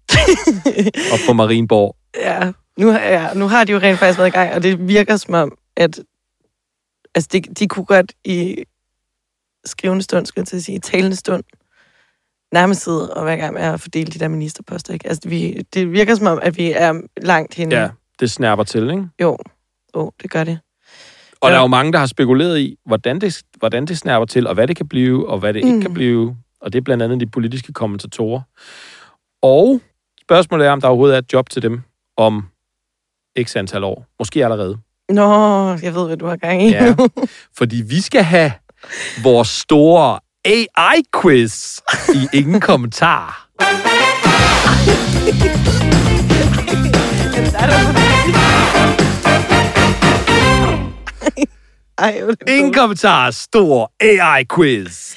[1.13, 1.95] op på Marienborg.
[2.17, 5.17] Ja, nu, ja, nu har de jo rent faktisk været i gang, og det virker
[5.17, 5.99] som om, at
[7.15, 8.63] altså, de, de kunne godt i
[9.65, 11.43] skrivende stund, skulle jeg til at sige, i talende stund,
[12.53, 14.93] nærmest sidde og være i gang med at fordele de der ministerposter.
[14.93, 15.07] Ikke?
[15.07, 17.75] Altså, vi, det virker som om, at vi er langt henne.
[17.75, 19.07] Ja, det snærper til, ikke?
[19.21, 19.37] Jo,
[19.93, 20.59] oh, det gør det.
[21.43, 21.53] Og Ja.
[21.53, 24.53] der er jo mange, der har spekuleret i, hvordan det, hvordan det snærper til, og
[24.53, 25.81] hvad det kan blive, og hvad det ikke Mm.
[25.81, 26.35] kan blive.
[26.61, 28.41] Og det er blandt andet de politiske kommentatorer.
[29.41, 29.81] Og
[30.21, 31.81] spørgsmålet er, om der overhovedet er et job til dem
[32.17, 32.45] om
[33.43, 34.05] x antal år.
[34.19, 34.77] Måske allerede.
[35.09, 35.23] Nå,
[35.83, 36.69] jeg ved, hvad du har gang i.
[36.71, 36.95] Ja.
[37.57, 38.51] Fordi vi skal have
[39.23, 41.79] vores store AI-quiz
[42.15, 43.47] i ingen kommentar.
[47.59, 49.12] Ej, hvor er
[51.99, 55.15] det Ingen kommentar, stor AI-quiz.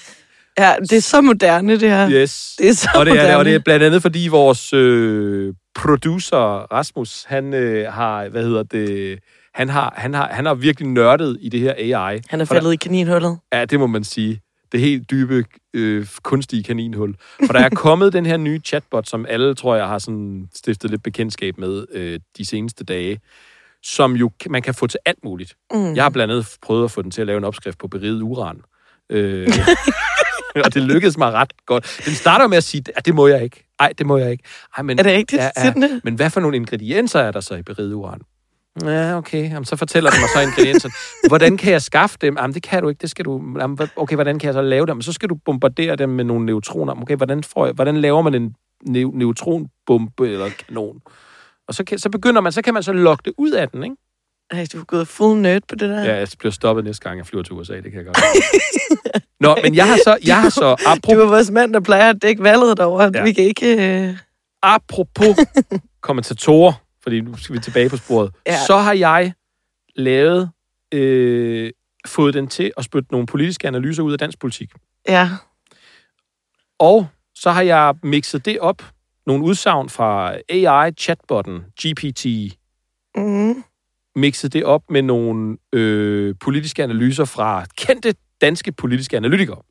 [0.59, 2.11] Ja, det er så moderne, det her.
[2.11, 2.55] Yes.
[2.59, 3.37] Det er så og det er, moderne.
[3.37, 6.37] og det er blandt andet, fordi vores øh, producer,
[6.73, 9.19] Rasmus, han øh, har, hvad hedder det,
[9.55, 12.21] han har, han, har, han har virkelig nørdet i det her AI.
[12.29, 13.39] Han er For der- faldet i kaninhullet.
[13.53, 14.41] Ja, det må man sige.
[14.73, 17.15] det helt dybe, øh, kunstige kaninhul.
[17.47, 20.91] For der er kommet den her nye chatbot, som alle, tror jeg, har sådan stiftet
[20.91, 23.21] lidt bekendtskab med øh, de seneste dage,
[23.87, 25.55] som jo man kan få til alt muligt.
[25.75, 25.95] Mm.
[25.95, 28.23] Jeg har blandt andet prøvet at få den til at lave en opskrift på beriget
[28.23, 28.61] uran.
[29.11, 29.49] Øh,
[30.65, 32.03] og det lykkedes mig ret godt.
[32.05, 33.67] Den starter med at sige, at det må jeg ikke.
[33.81, 34.45] Nej, det må jeg ikke.
[34.77, 35.43] Ej, men, Er det rigtigt?
[35.63, 36.01] Den det?
[36.05, 38.21] Men hvad for nogle ingredienser er der så i beriget uran?
[38.85, 39.51] Ja, okay.
[39.51, 40.95] Jamen, så fortæller du mig så ingredienserne.
[41.29, 42.37] Hvordan kan jeg skaffe dem?
[42.39, 42.99] Jamen, det kan du ikke.
[43.01, 43.43] Det skal du...
[43.61, 45.03] Jamen, okay, hvordan kan jeg så lave dem?
[45.03, 47.03] Så skal du bombardere dem med nogle neutroner.
[47.03, 48.55] Okay, hvordan, får jeg, hvordan laver man en
[48.89, 51.01] neu- neutronbombe eller kanon?
[51.69, 53.85] Og så, kan, så begynder man, så kan man så lokke det ud af den,
[53.85, 53.97] ikke?
[54.51, 56.05] Ej, du er gået full nerd på det der.
[56.05, 58.19] Ja, jeg bliver stoppet næste gang, jeg flyver til USA, det kan jeg godt.
[59.41, 62.11] Nå, men jeg har så, jeg har så, Du apropos, er vores mand, der plejer
[62.11, 63.11] at dække valget derovre.
[63.15, 63.23] Ja.
[63.23, 64.07] Vi kan ikke...
[64.09, 64.19] Øh...
[64.63, 65.37] apropos
[66.01, 68.31] kommentatorer, fordi nu skal vi tilbage på sporet.
[68.47, 68.57] Ja.
[68.67, 69.33] så har jeg
[69.97, 70.51] lavet,
[70.95, 71.71] øh,
[72.07, 74.73] fået den til at spytte nogle politiske analyser ud af dansk politik.
[75.09, 75.31] Ja.
[76.79, 78.83] Og så har jeg mixet det op,
[79.27, 82.27] nogle udsagn fra AI-chatbotten, GPT,
[83.17, 83.65] Mm.
[84.17, 89.63] mixet det op med nogle øh, politiske analyser fra kendte danske politiske analytikere.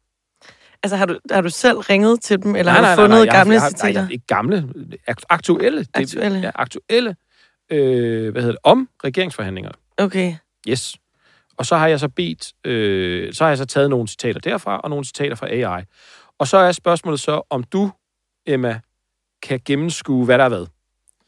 [0.84, 3.04] Altså, har du, har du selv ringet til dem, eller Nej, nej, har du nej,
[3.08, 4.02] fundet nej, jeg har- gamle jeg har- citater?
[4.02, 4.70] Nej, ikke gamle.
[5.08, 5.80] akt- Aktuelle.
[5.80, 6.40] Det- Aktuelle.
[6.40, 7.16] Ja, aktuelle.
[7.72, 8.60] Øh, hvad hedder det?
[8.64, 9.72] Om regeringsforhandlinger.
[9.98, 10.36] Okay.
[10.70, 10.96] Yes.
[11.58, 14.78] Og så har jeg så bedt, øh, så har jeg så taget nogle citater derfra,
[14.80, 15.84] og nogle citater fra AI.
[16.40, 17.92] Og så er spørgsmålet så, om du,
[18.46, 18.80] Emma,
[19.46, 20.66] kan gennemskue, hvad der er hvad.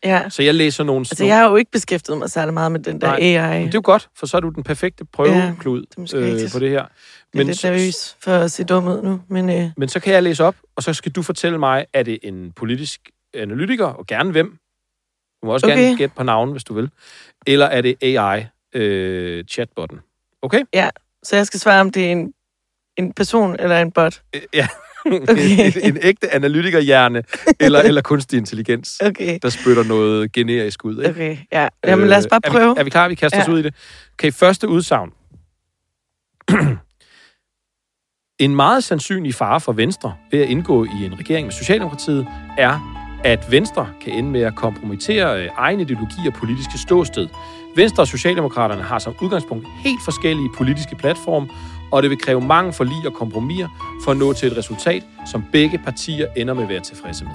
[0.04, 0.30] Ja.
[0.30, 1.00] Så jeg læser nogle...
[1.00, 3.58] Altså, jeg har jo ikke beskæftiget mig særlig meget med den der Nej, AI.
[3.58, 6.26] Men det er jo godt, for så er du den perfekte prøveklud er måske øh,
[6.26, 6.54] rigtigt.
[6.54, 6.76] på det her.
[6.76, 10.00] Jeg er Men, lidt nervøs for at se dum ud nu, men øh, men så
[10.00, 13.86] kan jeg læse op, og så skal du fortælle mig, er det en politisk analytiker,
[13.86, 14.58] og gerne hvem?
[15.42, 15.78] Du må også okay.
[15.78, 16.90] Gerne gætte på navn, hvis du vil.
[17.48, 20.00] Eller er det AI-chatbotten?
[20.42, 20.64] okay?
[21.24, 22.34] så jeg skal svare, om det er en,
[22.98, 24.22] en person eller en bot.
[24.36, 24.68] Øh, Ja.
[25.30, 25.72] Okay.
[25.76, 27.24] en, en ægte analytikerhjerne,
[27.60, 29.40] eller, eller kunstig intelligens, Okay.
[29.42, 30.98] der spytter noget generisk ud.
[30.98, 31.10] Ikke?
[31.10, 31.68] Okay, ja.
[31.86, 32.70] Jamen, lad os bare Øh, prøve.
[32.70, 33.08] Er vi, er vi klar?
[33.08, 33.44] Vi kaster ja.
[33.44, 33.74] os ud i det.
[34.14, 35.10] Okay, første udsagn.
[38.46, 42.94] en meget sandsynlig fare for Venstre ved at indgå i en regering med Socialdemokratiet er,
[43.24, 47.28] at Venstre kan ende med at kompromittere øh, egen ideologi og politiske ståsted.
[47.76, 51.48] Venstre og Socialdemokraterne har som udgangspunkt helt forskellige politiske platforme,
[51.92, 53.68] og det vil kræve mange forlig og kompromiser
[54.04, 57.34] for at nå til et resultat, som begge partier ender med at være tilfredse med.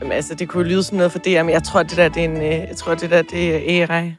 [0.00, 2.20] Jamen, altså, det kunne lyde som noget for det, men jeg tror, det der, det
[2.24, 4.14] er en, øh, jeg tror, det der, det er AI.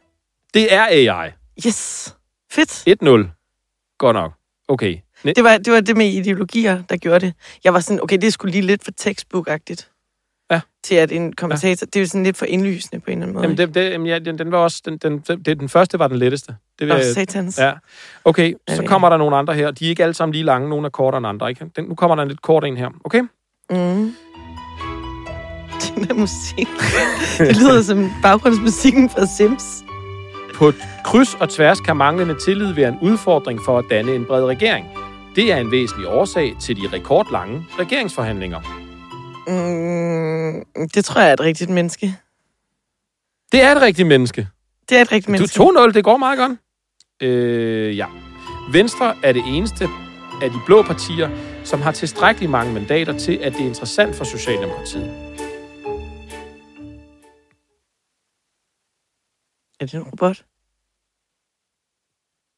[0.53, 1.29] Det er AI.
[1.67, 2.15] Yes!
[2.51, 2.87] Fedt.
[2.87, 3.95] 1-0.
[3.97, 4.31] Godt nok.
[4.67, 4.95] Okay.
[5.27, 7.33] Ne- Det var, det var det med ideologier, der gjorde det.
[7.63, 9.98] Jeg var sådan, okay, det sgu lige lidt for textbook-agtigt.
[10.51, 10.61] Ja.
[10.83, 13.33] Til at en kommentator, det er jo sådan lidt for indlysende på en eller anden
[13.33, 13.43] måde.
[13.43, 14.81] Jamen, det, det, jamen, ja, den, den var også...
[14.85, 16.55] Den, den, den, den første var den letteste.
[16.79, 17.57] Det vil, Åh, jeg- satans.
[17.59, 17.71] ja.
[18.25, 19.71] Okay, Ja, så det- kommer der nogle andre her.
[19.71, 20.69] De er ikke alle sammen lige lange.
[20.69, 21.49] Nogle er kortere end andre.
[21.49, 21.65] Ikke?
[21.75, 22.89] Den, nu kommer der en lidt kort en her.
[23.03, 23.21] Okay?
[23.69, 23.75] Mm.
[25.95, 26.67] Den der musik.
[27.37, 29.63] det lyder som baggrundsmusikken fra Sims.
[30.55, 30.71] På
[31.05, 34.85] kryds og tværs kan manglende tillid være en udfordring for at danne en bred regering.
[35.35, 38.88] Det er en væsentlig årsag til de rekordlange regeringsforhandlinger.
[39.49, 42.15] Mm, det tror jeg er et rigtigt menneske.
[43.51, 44.47] Det er et rigtigt menneske.
[44.89, 45.63] Det er et rigtigt Du menneske.
[45.63, 46.51] 2-0, det går meget godt.
[47.21, 48.07] Øh, ja.
[48.71, 49.87] Venstre er det eneste
[50.41, 51.29] af de blå partier,
[51.65, 55.29] som har tilstrækkeligt mange mandater til, at det er interessant for Socialdemokratiet.
[59.79, 60.45] Er det en robot?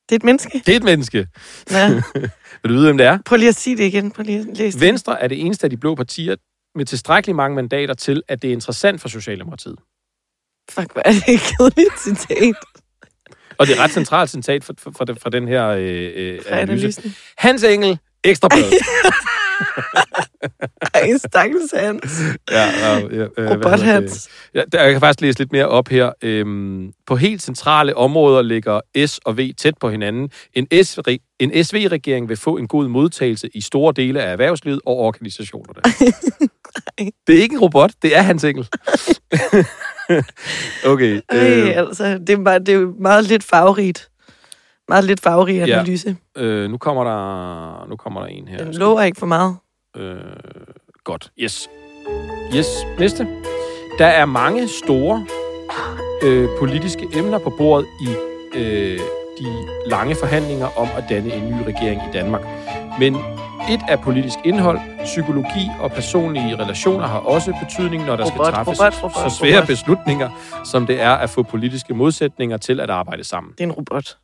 [0.10, 0.62] Det er et menneske?
[0.65, 1.27] Det er et menneske.
[1.71, 1.89] Ja.
[2.63, 3.19] Vil du vide, hvem det er?
[3.25, 4.12] Prøv lige at sige det igen.
[4.12, 4.88] Prøv lige at læse det.
[4.88, 6.36] Venstre er det eneste af de blå partier
[6.76, 9.76] med tilstrækkeligt mange mandater til, at det er interessant for Socialdemokratiet.
[10.72, 12.56] Fuck, hvor er det et kedeligt citat
[13.58, 17.14] Og det er et ret centralt citat fra, fra, fra den her øh, øh, analyse.
[17.38, 18.74] Hans Engel, Ekstrabladet.
[20.93, 22.21] Ej, stakkels hans.
[22.52, 23.52] ja, ja, ja, øh?
[23.52, 24.30] Robothats.
[24.54, 26.12] Ja, der, jeg kan faktisk læse lidt mere op her.
[26.21, 30.30] Øhm, på helt centrale områder ligger S og V tæt på hinanden.
[30.54, 31.00] En, S,
[31.39, 35.82] en SV-regering vil få en god modtagelse i store dele af erhvervslivet og organisationerne.
[37.28, 38.67] det er ikke en robot, det er Hans Engel.
[40.91, 41.21] okay.
[41.30, 44.11] Ej, Øh, altså, det er, bare, det er meget lidt farverigt.
[44.91, 45.73] Meget lidt farverig Ja.
[45.80, 46.15] analyse.
[46.38, 48.58] øh, nu, kommer der, nu kommer der en her.
[48.58, 49.56] Den lover ikke for meget.
[49.97, 50.15] Øh,
[51.04, 51.32] godt.
[51.39, 51.69] Yes.
[52.56, 52.67] Yes.
[52.99, 53.27] Næste.
[53.97, 55.25] Der er mange store
[56.23, 58.08] øh, politiske emner på bordet i
[58.58, 58.99] øh,
[59.39, 59.45] de
[59.89, 62.41] lange forhandlinger om at danne en ny regering i Danmark.
[62.99, 63.15] Men
[63.69, 68.54] et er politisk indhold, psykologi og personlige relationer har også betydning, når der Robot, skal
[68.54, 69.67] træffes robot, robot, så svære robot.
[69.67, 70.30] beslutninger,
[70.65, 73.51] som det er at få politiske modsætninger til at arbejde sammen.
[73.51, 74.17] Det er en robot.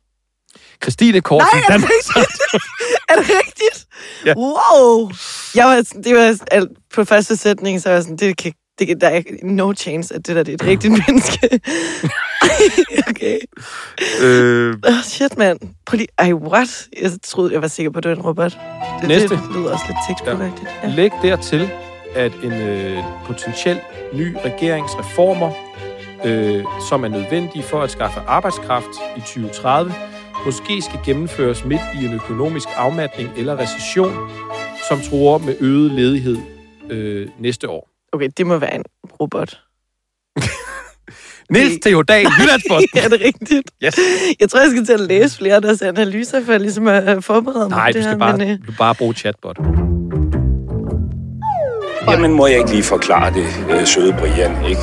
[0.82, 2.62] Christine Korsen, Nej, er det rigtigt?
[3.08, 3.84] er det rigtigt?
[4.26, 4.34] Ja.
[4.36, 5.10] Wow!
[5.54, 9.00] Jeg var, det var alt, på første sætning, så var jeg sådan, det kan, det
[9.00, 11.60] der er no chance, at det der det er et rigtigt menneske.
[13.10, 13.38] okay.
[14.22, 15.58] øh, Oh, shit, mand.
[15.86, 16.08] Prøv lige.
[16.18, 16.86] Ej, what?
[17.02, 18.58] Jeg troede, jeg var sikker på, at det var en robot.
[19.00, 19.28] Det, Næste.
[19.28, 20.68] Det lyder også lidt tekstpåvægtigt.
[20.82, 20.88] Ja.
[20.88, 21.70] Læg dertil,
[22.14, 23.80] at en øh, potentiel
[24.12, 25.50] ny regeringsreformer,
[26.24, 28.86] øh, som er nødvendige for at skaffe arbejdskraft
[29.16, 29.94] i 2030,
[30.44, 34.14] måske skal gennemføres midt i en økonomisk afmatning eller recession,
[34.88, 36.36] som tror med øget ledighed
[36.90, 37.88] øh, næste år.
[38.12, 38.84] Okay, det må være en
[39.20, 39.60] robot.
[41.50, 42.98] Niels Theodal, Jyllandsposten.
[43.04, 43.70] er det rigtigt?
[43.84, 43.98] Yes.
[44.40, 47.58] Jeg tror, jeg skal til at læse flere af deres analyser, for ligesom at forberede
[47.58, 48.18] mig Nej, på du det skal her.
[48.18, 49.58] bare, Men, øh, du bare bruge chatbot.
[52.10, 54.80] Jamen, må jeg ikke lige forklare det, øh, søde Brian, ikke?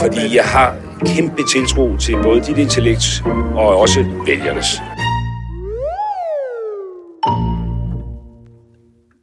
[0.00, 3.22] Fordi jeg har kæmpe tiltro til både dit intellekt
[3.54, 4.66] og også vælgernes.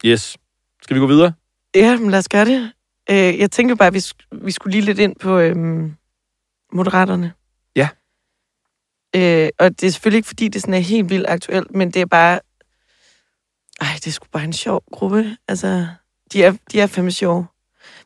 [0.05, 0.38] Yes.
[0.81, 1.33] Skal vi gå videre?
[1.75, 2.71] ja, men lad os gøre det.
[3.09, 5.93] Øh, jeg tænker bare, at vi, vi skulle lige lidt ind på øhm,
[6.73, 7.33] Moderaterne.
[7.75, 7.89] Ja.
[9.15, 12.01] Øh, og det er selvfølgelig ikke, fordi det sådan er helt vildt aktuelt, men det
[12.01, 12.39] er bare...
[13.81, 15.38] Ej, det er sgu bare en sjov gruppe.
[15.47, 15.88] Altså,
[16.33, 17.45] de er, de er fandme sjove.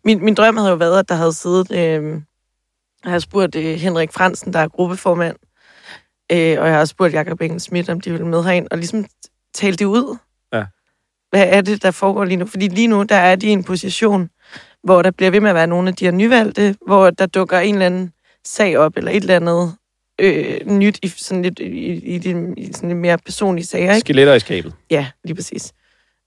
[0.05, 1.71] Min, min drøm havde jo været, at der havde siddet...
[1.71, 2.21] Øh,
[3.03, 5.35] jeg har spurgt øh, Henrik Fransen, der er gruppeformand,
[6.31, 9.05] øh, og jeg har spurgt Jakob Engel Schmidt, om de ville med herind, og ligesom
[9.53, 10.17] tale det ud.
[10.53, 10.63] Ja.
[11.29, 12.45] Hvad er det, der foregår lige nu?
[12.45, 14.29] Fordi lige nu, der er de i en position,
[14.83, 17.59] hvor der bliver ved med at være nogle af de her nyvalgte, hvor der dukker
[17.59, 18.11] en eller anden
[18.45, 19.75] sag op, eller et eller andet
[20.19, 23.99] øh, nyt i sådan lidt, i, i, de, i sådan lidt mere personlige sager, ikke?
[23.99, 24.73] Skeletter i skabet.
[24.89, 25.73] Ja, lige præcis.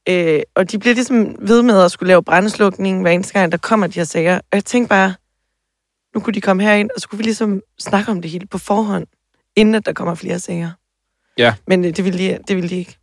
[0.08, 3.58] Øh, og de bliver ligesom ved med at skulle lave brandslukning hver eneste gang, der
[3.58, 4.36] kommer de her sager.
[4.36, 5.14] Og jeg tænkte bare,
[6.14, 8.58] nu kunne de komme herind, og så kunne vi ligesom snakke om det hele på
[8.58, 9.06] forhånd,
[9.56, 10.70] inden at der kommer flere sager.
[11.38, 11.54] Ja.
[11.66, 12.98] Men øh, det ville de, det ville de ikke.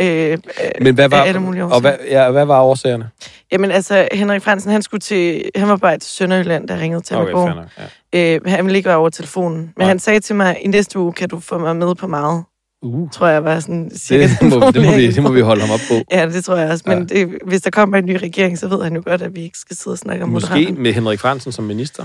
[0.00, 0.38] Øh,
[0.80, 3.10] Men hvad var, af alle mulige og hvad, ja, hvad var årsagerne?
[3.52, 7.16] Jamen altså, Henrik Fransen, han skulle til, han var bare til Sønderjylland, der ringede til
[7.16, 7.54] Okay, mig går.
[7.54, 7.66] nok.
[8.12, 8.34] Ja.
[8.34, 9.58] Øh, han ville ikke være over telefonen.
[9.58, 9.88] Men Nej.
[9.88, 12.44] han sagde til mig, i næste uge kan du få mig med på meget.
[12.82, 15.60] Uh, Tror jeg var sådan cirka det, må, det, må vi, det må vi holde
[15.62, 15.94] ham op på.
[16.16, 16.84] Ja, det tror jeg også.
[16.86, 17.04] Men Ja.
[17.04, 19.58] det, hvis der kommer en ny regering, så ved han jo godt, at vi ikke
[19.58, 20.80] skal sidde og snakke om Måske Moderaterne.
[20.80, 22.04] med Henrik Fransen som minister.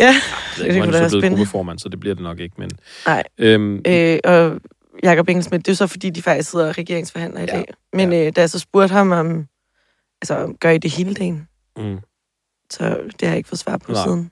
[0.00, 0.14] Ja, Jeg
[0.58, 1.28] det, det om kunne han da være spændende.
[1.36, 2.54] gruppeformand, så det bliver det nok ikke.
[2.58, 2.70] Men,
[3.06, 3.22] Nej.
[3.38, 4.60] øhm, Øh, og
[5.02, 7.56] Jakob Engelsmidt, det er så fordi, de faktisk sidder og regeringsforhandler i Ja.
[7.56, 7.64] dag.
[7.92, 9.46] Men øh, da jeg så spurgte ham om,
[10.22, 11.48] altså, gør I det hele dagen?
[11.76, 11.98] mm,
[12.72, 14.04] Så det har jeg ikke fået svar på Nej.
[14.04, 14.30] siden.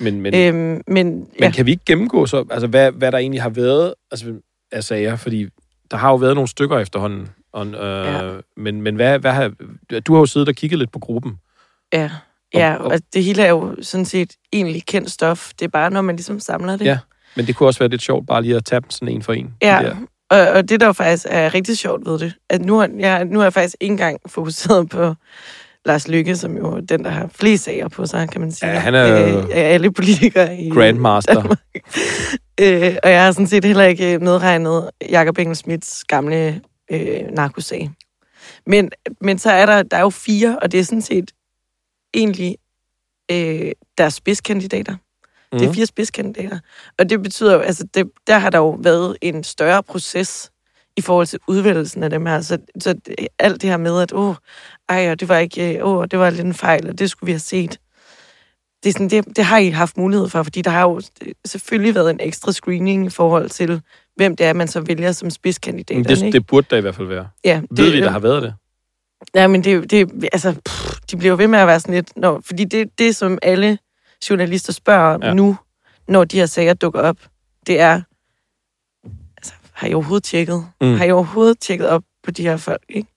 [0.00, 3.18] men, men, øhm, men Men ja, kan vi ikke gennemgå så, altså hvad, hvad der
[3.18, 4.26] egentlig har været altså,
[4.72, 5.16] af sager?
[5.16, 5.46] Fordi
[5.90, 7.28] der har jo været nogle stykker efterhånden.
[7.52, 8.30] Og, øh, Ja.
[8.56, 9.52] Men, men hvad, hvad har,
[10.06, 11.32] du har jo siddet og kigget lidt på gruppen.
[11.92, 12.10] ja,
[12.54, 15.50] ja, og- og det hele er jo sådan set egentlig kendt stof.
[15.58, 16.84] Det er bare, når man ligesom samler det.
[16.84, 16.98] Ja,
[17.36, 19.32] Men det kunne også være lidt sjovt bare lige at tage dem sådan en for
[19.32, 19.54] en.
[19.62, 19.90] Ja,
[20.30, 23.38] og, og det der faktisk er rigtig sjovt ved det, at nu har jeg, nu
[23.38, 25.14] har jeg faktisk ikke engang fokuseret på
[25.86, 28.70] Lars Lykke, som jo er den, der har flest sager på sig, kan man sige.
[28.70, 31.34] Ja, han er øh, alle politikere i Grandmaster.
[31.34, 31.58] Danmark.
[32.60, 37.90] Øh, og jeg har sådan set heller ikke medregnet Jakob Engelsmiths gamle øh, narkosag.
[38.66, 38.90] Men,
[39.20, 41.30] men så er der, der er jo fire, og det er sådan set
[42.14, 42.56] egentlig
[43.30, 44.96] øh, deres spidskandidater.
[45.52, 45.74] Det er Mhm.
[45.74, 46.58] fire spidskandidater.
[46.98, 50.50] Og det betyder jo, altså det, der har der jo været en større proces
[50.96, 52.40] i forhold til udvælgelsen af dem her.
[52.40, 52.94] Så, så
[53.38, 54.34] alt det her med, at åh,
[54.88, 57.32] ej, og det var ikke, åh, det var lidt en fejl, og det skulle vi
[57.32, 57.78] have set.
[58.82, 61.00] Det, er sådan, det, det har I haft mulighed for, fordi der har jo
[61.46, 63.82] selvfølgelig været en ekstra screening i forhold til,
[64.16, 66.02] hvem det er, man så vælger som Men spidskandidater.
[66.02, 66.32] det, ikke?
[66.38, 67.28] det burde der i hvert fald være.
[67.44, 68.54] ja, Det, Ved vi, der har været det?
[69.34, 72.16] Ja, men det, det altså, pff, de bliver jo ved med at være sådan lidt,
[72.16, 73.78] når, fordi det, det, som alle
[74.30, 75.34] journalister spørger om Ja.
[75.34, 75.56] nu,
[76.08, 77.16] når de her sager dukker op,
[77.66, 78.00] det er,
[79.36, 80.66] altså, har I overhovedet tjekket?
[80.80, 80.94] Mm.
[80.96, 83.08] Har I overhovedet tjekket op på de her folk, ikke?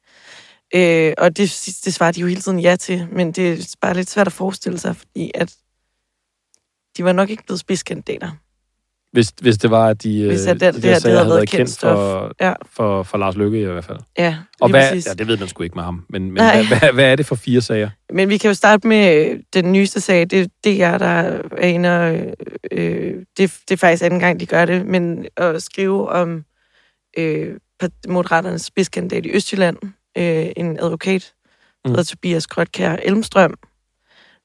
[0.76, 3.94] Øh, og det, det svarer de jo hele tiden ja til, men det er bare
[3.94, 5.56] lidt svært at forestille sig, fordi at
[6.98, 8.32] de var nok ikke blevet spidskandidater.
[9.12, 11.18] Hvis, hvis det var, at de, Hvis øh, at det- de det her, det havde
[11.18, 12.54] havde været kendt kendt for, Ja.
[12.66, 13.98] for, for Lars Lykke i hvert fald.
[14.18, 15.08] Ja, Og hvad, præcis.
[15.08, 16.06] ja, det ved man sgu ikke med ham.
[16.10, 16.64] Men, men Nej.
[16.68, 17.90] hvad, hvad, hvad er det for fire sager?
[18.14, 20.30] Men vi kan jo starte med øh, den nyeste sag.
[20.30, 21.06] Det, det er der
[21.58, 22.36] er inde og,
[22.72, 26.44] øh, det, det er faktisk anden gang, de gør det, men at skrive om
[27.18, 27.56] øh,
[28.08, 29.78] Moderaternes spidskandidat i Østjylland,
[30.18, 31.34] øh, en advokat,
[31.84, 31.92] der Mm.
[31.92, 33.54] hedder Tobias Grøtkær Elmstrøm,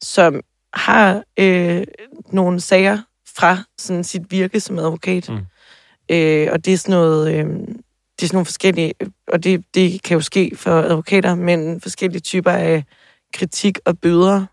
[0.03, 0.41] som
[0.75, 1.87] har øh,
[2.33, 2.99] nogle sager
[3.37, 5.29] fra sådan sit virke som advokat.
[5.29, 5.39] Mm.
[6.09, 7.35] Øh, og det er sådan noget...
[7.35, 7.47] Øh,
[8.19, 8.95] det er sådan nogle forskellige,
[9.29, 12.85] og det, det kan jo ske for advokater, men forskellige typer af
[13.35, 14.47] kritik og bøder.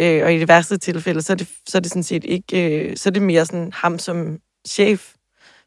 [0.00, 2.80] Øh, og i det værste tilfælde, så er det, så er det sådan set ikke,
[2.90, 5.14] øh, så er det mere sådan ham som chef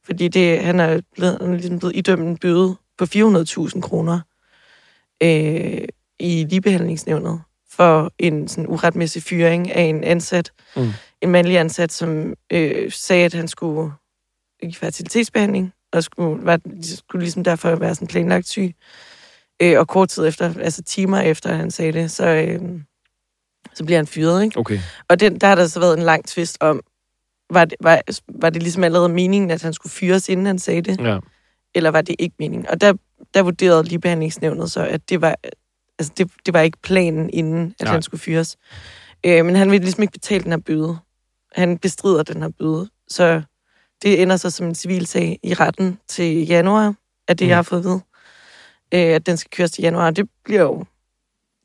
[0.06, 4.20] Fordi det, han er blevet, han er ligesom blevet idømt en bøde på 400.000 kroner
[5.24, 5.82] øh,
[6.20, 10.90] i ligebehandlingsnævnet for en sådan uretmæssig fyring af en ansat, Mm.
[11.22, 13.92] en mandlig ansat, som øh, sagde, at han skulle
[14.62, 18.76] i fertilitetsbehandling, og skulle, var, skulle ligesom derfor være sådan planlagt syg.
[19.62, 22.62] Øh, og kort tid efter, altså timer efter, at han sagde det, så, øh,
[23.74, 24.60] så bliver han fyret, ikke?
[24.60, 24.80] Okay.
[25.10, 26.82] Og den, der har der så været en lang tvist om,
[27.50, 28.02] var det, var,
[28.42, 31.20] var det ligesom allerede meningen, at han skulle fyres, inden han sagde det, Ja.
[31.76, 32.68] eller var det ikke meningen?
[32.70, 32.94] Og der,
[33.34, 35.36] der vurderede ligebehandlingsnævnet så, at det var,
[36.00, 37.94] altså det, det var ikke planen, inden at Nej.
[37.94, 38.58] han skulle fyres.
[39.26, 40.98] Øh, men han vil ligesom ikke betale den her bøde.
[41.52, 42.90] Han bestrider den her bøde.
[43.08, 43.42] Så
[44.04, 46.96] det ender så som en civilsag i retten til januar,
[47.28, 47.50] af det, Mm.
[47.50, 48.02] jeg har fået at vide.
[48.94, 50.12] Øh, at den skal køres til januar.
[50.12, 50.86] Det bliver jo,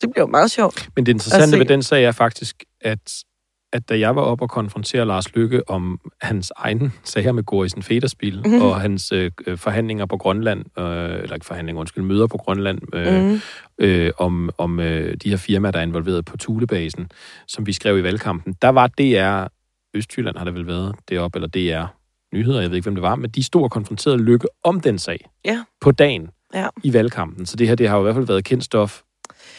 [0.01, 0.89] det bliver jo meget sjovt.
[0.97, 3.23] Men det interessante ved den sag er faktisk, at,
[3.73, 7.83] at da jeg var oppe og konfrontere Lars Lykke om hans egen sager med Gorisen
[7.83, 8.63] Federspil mm.
[8.63, 10.85] og hans øh, øh, forhandlinger på Grønland, øh,
[11.23, 13.41] eller ikke forhandlinger, undskyld, møder på Grønland, øh, Mm.
[13.79, 17.11] øh, om, om øh, de her firmaer, der er involveret på Thulebasen,
[17.49, 19.47] som vi skrev i valgkampen, der var DR,
[19.95, 21.87] Østjylland har det vel været, deroppe, eller DR
[22.35, 24.99] Nyheder, jeg ved ikke, hvem det var, men de stod og konfronterede Lykke om den
[24.99, 25.65] sag Ja.
[25.81, 26.67] på dagen Ja.
[26.83, 27.47] i valgkampen.
[27.47, 29.01] Så det her, det har jo i hvert fald været kendt stof.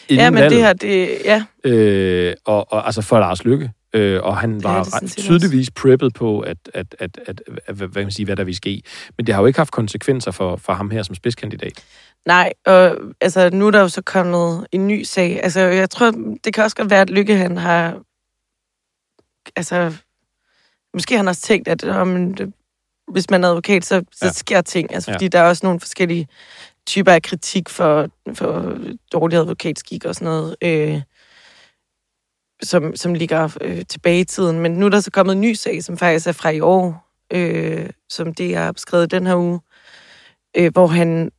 [0.08, 0.50] inden Ja, men valget.
[0.50, 3.70] det her, det, ja, øh, og, og, altså for Lars Lykke.
[3.92, 7.88] Øh, og han var det set tydeligvis preppet på, at, at, at, at, at, hvad,
[7.88, 8.82] kan man sige, hvad der vil ske.
[9.16, 11.84] Men det har jo ikke haft konsekvenser for, for ham her som spidskandidat.
[12.26, 15.40] Nej, og altså, nu er der jo så kommet en ny sag.
[15.42, 16.10] Altså, jeg tror,
[16.44, 18.00] det kan også godt være, at Lykke, han har...
[19.56, 19.94] Altså,
[20.94, 22.34] måske har han også tænkt, at om,
[23.12, 24.32] hvis man er advokat, så, så Ja.
[24.32, 24.94] sker ting.
[24.94, 25.14] Altså, Ja.
[25.14, 26.28] fordi der er også nogle forskellige
[26.86, 28.78] typer af kritik for, for
[29.12, 31.00] dårlig advokatskik og sådan noget, øh,
[32.62, 34.60] som, som ligger øh, tilbage i tiden.
[34.60, 37.10] Men nu er der så kommet en ny sag, som faktisk er fra i år,
[37.32, 39.60] øh, som det er beskrevet den her uge,
[40.56, 41.30] øh, hvor han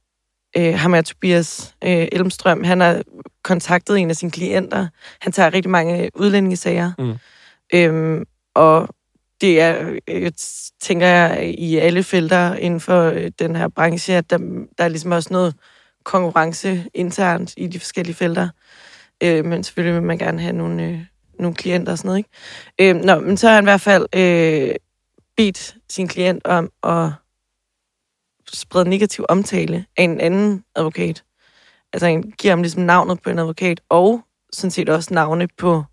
[0.57, 3.01] øh, ham er Tobias øh, Elmstrøm, han har
[3.43, 4.87] kontaktet en af sine klienter.
[5.21, 6.91] Han tager rigtig mange udlændingesager.
[6.99, 7.13] Mm.
[7.73, 8.87] Øhm, og
[9.41, 10.33] det er, øh, jeg
[10.81, 14.37] tænker jeg, i alle felter inden for øh, den her branche, at der,
[14.77, 15.55] der er ligesom også noget
[16.03, 18.49] konkurrence internt i de forskellige felter.
[19.23, 20.99] Øh, men selvfølgelig vil man gerne have nogle, øh,
[21.41, 22.17] nogle klienter og sådan noget,
[22.79, 22.97] ikke?
[22.97, 24.75] Øh, nå, men så har han i hvert fald øh,
[25.37, 27.09] bedt sin klient om at
[28.53, 31.23] sprede negativ omtale af en anden advokat.
[31.93, 34.21] Altså han giver ham ligesom navnet på en advokat, og
[34.53, 35.83] sådan set også navne på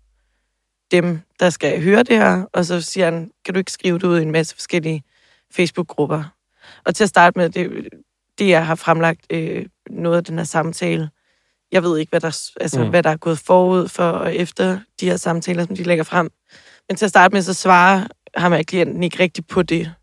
[0.91, 2.45] dem, der skal høre det her.
[2.53, 5.03] Og så siger han, kan du ikke skrive det ud i en masse forskellige
[5.51, 6.23] Facebook-grupper?
[6.85, 7.87] Og til at starte med, det,
[8.37, 11.09] det jeg har fremlagt øh, noget af den her samtale.
[11.71, 12.89] Jeg ved ikke, hvad der, altså, Mm.
[12.89, 16.31] hvad der er gået forud for og efter de her samtaler, som de lægger frem.
[16.89, 19.93] Men til at starte med, så svarer ham af klienten ikke rigtigt på det.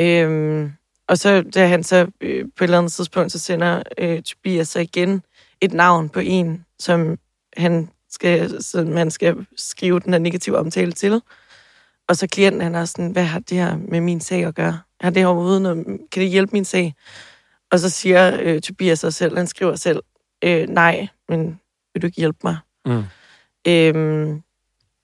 [0.00, 0.72] Øhm,
[1.08, 4.68] og så, da han så øh, på et eller andet tidspunkt, så sender øh, Tobias
[4.68, 5.22] så igen
[5.60, 7.18] et navn på en, som
[7.56, 11.20] han skal, som man skal skrive den her negative omtale til.
[12.08, 14.78] Og så klienten, han er sådan, hvad har det her med min sag at gøre?
[15.00, 16.94] Har det overhovedet noget, kan det hjælpe min sag?
[17.72, 20.00] Og så siger øh, Tobias sig selv, han skriver selv,
[20.46, 21.60] øh, nej, men
[21.94, 22.56] vil du ikke hjælpe mig?
[22.86, 23.04] Mm.
[23.68, 24.42] Øhm,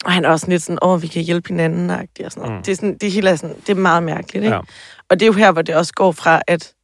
[0.05, 2.52] og han er også lidt sådan, åh, vi kan hjælpe hinanden, og sådan noget.
[2.52, 2.62] Mm.
[2.62, 4.57] Det, er sådan, det hele er sådan, det er meget mærkeligt, ikke?
[4.57, 4.61] Ja.
[5.09, 6.74] Og det er jo her, hvor det også går fra, at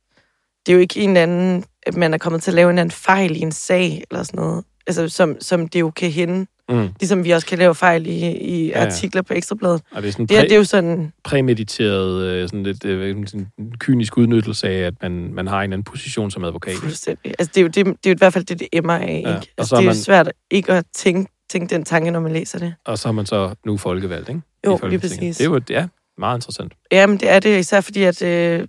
[0.66, 2.92] det er jo ikke en anden, at man er kommet til at lave en anden
[2.92, 6.46] fejl i en sag, eller sådan noget, altså, som, som det jo kan hende.
[6.70, 6.88] Mm.
[7.01, 9.83] Ligesom vi også kan lave fejl i, i Ja, ja, artikler på Ekstrabladet.
[9.92, 13.27] Og det er sådan Det her, det er jo sådan, præmediteret, øh, sådan lidt øh,
[13.27, 16.74] sådan en kynisk udnyttelse af, at man, man har en anden position som advokat.
[16.77, 17.35] fuldstændig.
[17.38, 19.16] Altså, det er jo, det, det er jo i hvert fald det, det emmer af,
[19.16, 19.29] ikke?
[19.31, 22.11] Ja, og Altså, så det er jo man- svært ikke at tænke, tænke den tanke,
[22.11, 22.74] når man læser det.
[22.85, 24.40] Og så er man så nu folkevalgt, ikke?
[24.66, 25.37] Jo, lige præcis.
[25.37, 25.87] Det er jo ja,
[26.18, 26.72] meget interessant.
[26.92, 28.66] Ja, men det er det især fordi, at øh,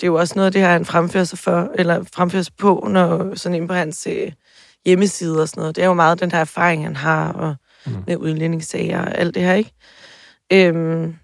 [0.00, 2.88] det er jo også noget det her, han fremfører sig for, eller fremfører sig på,
[2.90, 4.32] når sådan inde på hans øh,
[4.86, 5.76] hjemmeside og sådan noget.
[5.76, 7.54] Det er jo meget den her erfaring, han har og
[7.86, 8.04] Mm.
[8.06, 9.72] med udlændingssager og alt det her, ikke?
[10.52, 11.16] Øhm,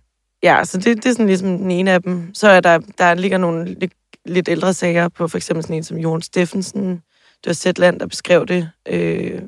[0.43, 2.35] ja, så det, det er sådan ligesom den ene af dem.
[2.35, 3.93] Så er der, der ligger nogle lidt,
[4.27, 6.91] lidt ældre sager på, for eksempel sådan en som Jon Steffensen.
[6.91, 9.43] Det var Zetland, der beskrev det øh,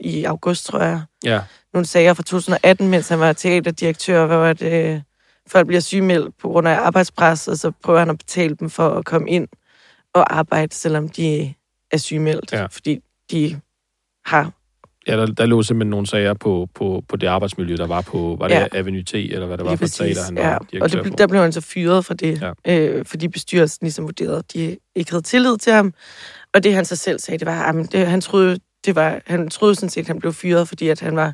[0.00, 1.40] i august, tror jeg Ja,
[1.72, 5.00] nogle sager fra 2018, mens han var teaterdirektør, hvor at, øh,
[5.46, 8.88] folk bliver sygemeldt på grund af arbejdspres, og så prøver han at betale dem for
[8.88, 9.48] at komme ind
[10.14, 11.54] og arbejde, selvom de
[11.90, 12.66] er sygemeldt, ja.
[12.66, 13.00] fordi
[13.30, 13.60] de
[14.26, 14.52] har...
[15.06, 18.36] ja der, der lå simpelthen nogle sager på, på, på det arbejdsmiljø, der var på,
[18.38, 18.66] var det Ja.
[18.72, 20.82] Avenue T, eller hvad det var lige for et teater, han var ja.
[20.82, 22.78] Og det, der blev han så fyret fra det, Ja.
[22.78, 25.94] øh, fordi bestyrelsen ligesom vurderede, at de ikke havde tillid til ham.
[26.54, 29.50] Og det han så selv sagde, det var, at det, han troede, det var, han
[29.50, 31.32] troede sådan set, at han blev fyret, fordi at han var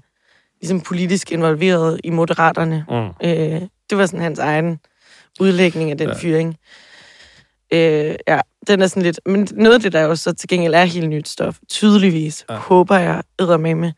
[0.60, 2.84] ligesom politisk involveret i moderaterne.
[2.90, 3.28] Mm.
[3.28, 3.60] Øh,
[3.90, 4.78] det var sådan hans egen
[5.40, 6.14] udlægning af den ja.
[6.14, 6.56] fyring.
[7.72, 9.20] Øh, ja, den er sådan lidt...
[9.26, 12.54] Men noget af det, der jo så til gengæld er helt nyt stof, tydeligvis, Ja.
[12.54, 12.60] ja.
[12.60, 13.92] håber jeg, med med,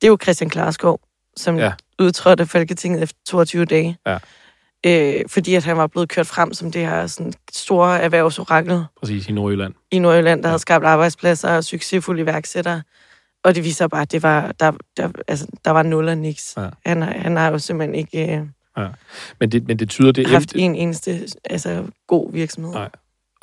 [0.00, 1.00] det er jo Christian Klarskov,
[1.36, 1.64] som Ja.
[1.64, 1.72] ja.
[1.98, 3.98] udtrådte Folketinget efter 22 dage.
[4.06, 4.18] Ja.
[4.86, 9.28] Øh, fordi at han var blevet kørt frem som det her sådan, store erhvervsorakel Præcis,
[9.28, 9.74] i Nordjylland.
[9.90, 10.50] i Nordjylland, der Ja.
[10.50, 10.52] ja.
[10.52, 12.82] havde skabt arbejdspladser og succesfulde iværksættere.
[13.44, 16.54] Og det viser bare, at det var, der, der, altså, der var nul og niks.
[16.56, 16.62] Ja.
[16.62, 16.68] Ja.
[16.86, 18.36] Han, han har jo simpelthen ikke
[18.76, 18.86] øh,
[19.40, 20.26] Men det, men det tyder det...
[20.26, 22.72] haft en eneste altså, god virksomhed.
[22.72, 22.88] Nej.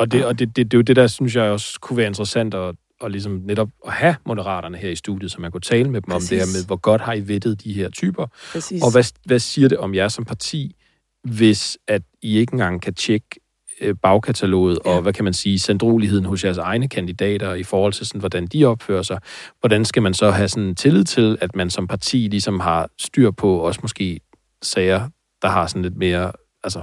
[0.01, 2.07] Og, det, og det, det, det er jo det, der synes jeg også kunne være
[2.07, 5.89] interessant at, og ligesom netop at have moderaterne her i studiet, så man kunne tale
[5.89, 6.31] med dem Præcis.
[6.31, 8.83] om det her med, hvor godt har I vettet de her typer, Præcis.
[8.83, 10.75] og hvad, hvad siger det om jer som parti,
[11.23, 13.39] hvis at I ikke engang kan tjekke
[13.81, 14.79] øh, bagkataloget.
[14.85, 14.91] Ja.
[14.91, 18.47] og hvad kan man sige, sandroligheden hos jeres egne kandidater i forhold til, sådan, hvordan
[18.47, 19.19] de opfører sig.
[19.59, 23.31] Hvordan skal man så have sådan tillid til, at man som parti ligesom har styr
[23.31, 24.19] på også måske
[24.61, 25.09] sager,
[25.41, 26.31] der har sådan lidt mere,
[26.63, 26.81] altså,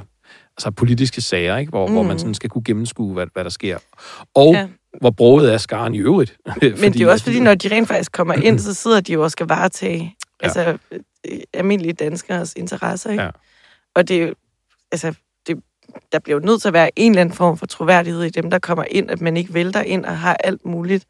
[0.59, 1.71] altså politiske sager, ikke?
[1.71, 1.93] Hvor, mm.
[1.93, 2.19] hvor man Mm.
[2.19, 3.79] sådan skal kunne gennemskue, hvad, hvad der sker.
[4.35, 4.69] Og ja.
[5.01, 6.37] Hvor broget er skaren i øvrigt.
[6.63, 9.13] Men det er jo også fordi, når de rent faktisk kommer ind, så sidder de
[9.13, 10.47] jo og skal varetage Ja.
[10.47, 13.11] altså, øh, almindelige danskers interesser.
[13.11, 13.23] Ikke?
[13.23, 13.31] Ja.
[13.95, 14.33] Og det er
[14.93, 15.15] altså,
[15.47, 15.57] det,
[16.13, 18.51] der bliver jo nødt til at være en eller anden form for troværdighed i dem,
[18.51, 21.07] der kommer ind, at man ikke vælter ind og har alt muligt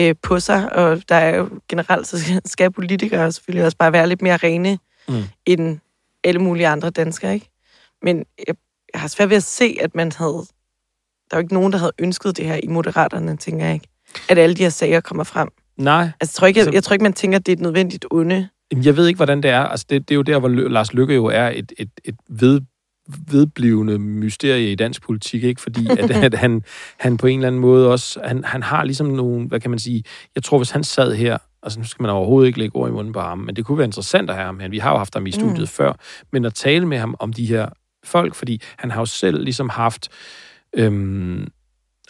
[0.00, 0.72] øh, på sig.
[0.72, 4.78] Og der er jo generelt, så skal- politikere selvfølgelig også bare være lidt mere rene
[5.08, 5.22] mm.
[5.46, 5.78] end
[6.24, 7.34] alle mulige andre danskere.
[7.34, 7.50] Ikke?
[8.02, 8.54] Men jeg,
[8.94, 10.46] jeg har svært ved at se, at man havde...
[11.30, 13.88] Der er jo ikke nogen, der havde ønsket det her i Moderaterne, tænker jeg ikke.
[14.28, 15.48] At alle de her sager kommer frem.
[15.76, 17.56] Nej, Altså, jeg tror ikke, Altså- jeg, jeg tror ikke man tænker, at det er
[17.56, 18.48] et nødvendigt onde.
[18.72, 19.60] Jamen, Jeg ved ikke, hvordan det er.
[19.60, 22.60] Altså, det, det er jo der, hvor Lars Lykke jo er et, et, et ved,
[23.30, 25.60] vedblivende mysterie i dansk politik, ikke?
[25.60, 26.62] Fordi at, at han,
[26.98, 29.78] han på en eller anden måde også, han, han har ligesom nogle, hvad kan man
[29.78, 32.88] sige, jeg tror, hvis han sad her, altså nu skal man overhovedet ikke lægge ord
[32.88, 34.68] i munden på ham, men det kunne være interessant at have ham her.
[34.68, 35.66] Vi har jo haft ham i studiet mm.
[35.66, 35.92] før,
[36.32, 37.68] men at tale med ham om de her
[38.04, 40.08] folk, fordi han har jo selv ligesom haft,
[40.72, 41.48] øhm,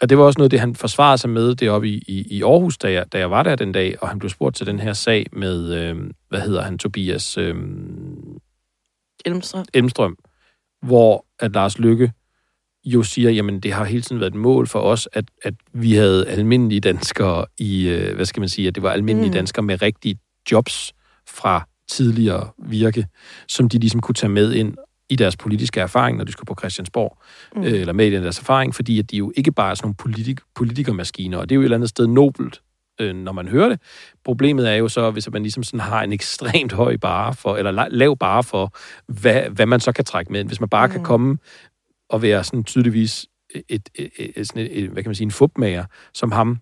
[0.01, 2.77] og det var også noget, det han forsvarede sig med deroppe i, i, i Aarhus,
[2.77, 4.93] da jeg, da jeg var der den dag, og han blev spurgt til den her
[4.93, 8.37] sag med, øhm, hvad hedder han, Tobias øhm,
[9.25, 9.65] Elmstrøm.
[9.73, 10.17] Elmstrøm,
[10.81, 12.11] hvor at Lars Lykke
[12.85, 15.93] jo siger, jamen det har hele tiden været et mål for os, at, at vi
[15.93, 19.29] havde almindelige danskere i, øh, hvad skal man sige, at det var almindelige.
[19.29, 19.33] Mm.
[19.33, 20.19] danskere med rigtige
[20.51, 20.93] jobs
[21.27, 23.07] fra tidligere virke,
[23.47, 24.75] som de ligesom kunne tage med ind
[25.11, 27.17] i deres politiske erfaring, når de skulle på Christiansborg,
[27.55, 27.63] mm.
[27.63, 29.95] øh, eller med i deres erfaring, fordi at de jo ikke bare er sådan nogle
[29.95, 32.61] politik, politikermaskiner, og det er jo et eller andet sted nobelt,
[33.01, 33.79] øh, når man hører det.
[34.25, 37.83] Problemet er jo så, hvis man ligesom sådan har en ekstremt høj bare for, eller
[37.83, 38.75] la- lav bare for,
[39.07, 40.43] hvad, hvad man så kan trække med.
[40.43, 40.93] Hvis man bare mm.
[40.93, 41.37] kan komme
[42.09, 43.25] og være sådan tydeligvis
[43.69, 46.57] et, et, et, sådan et, et hvad kan man sige, en fupmager, som ham,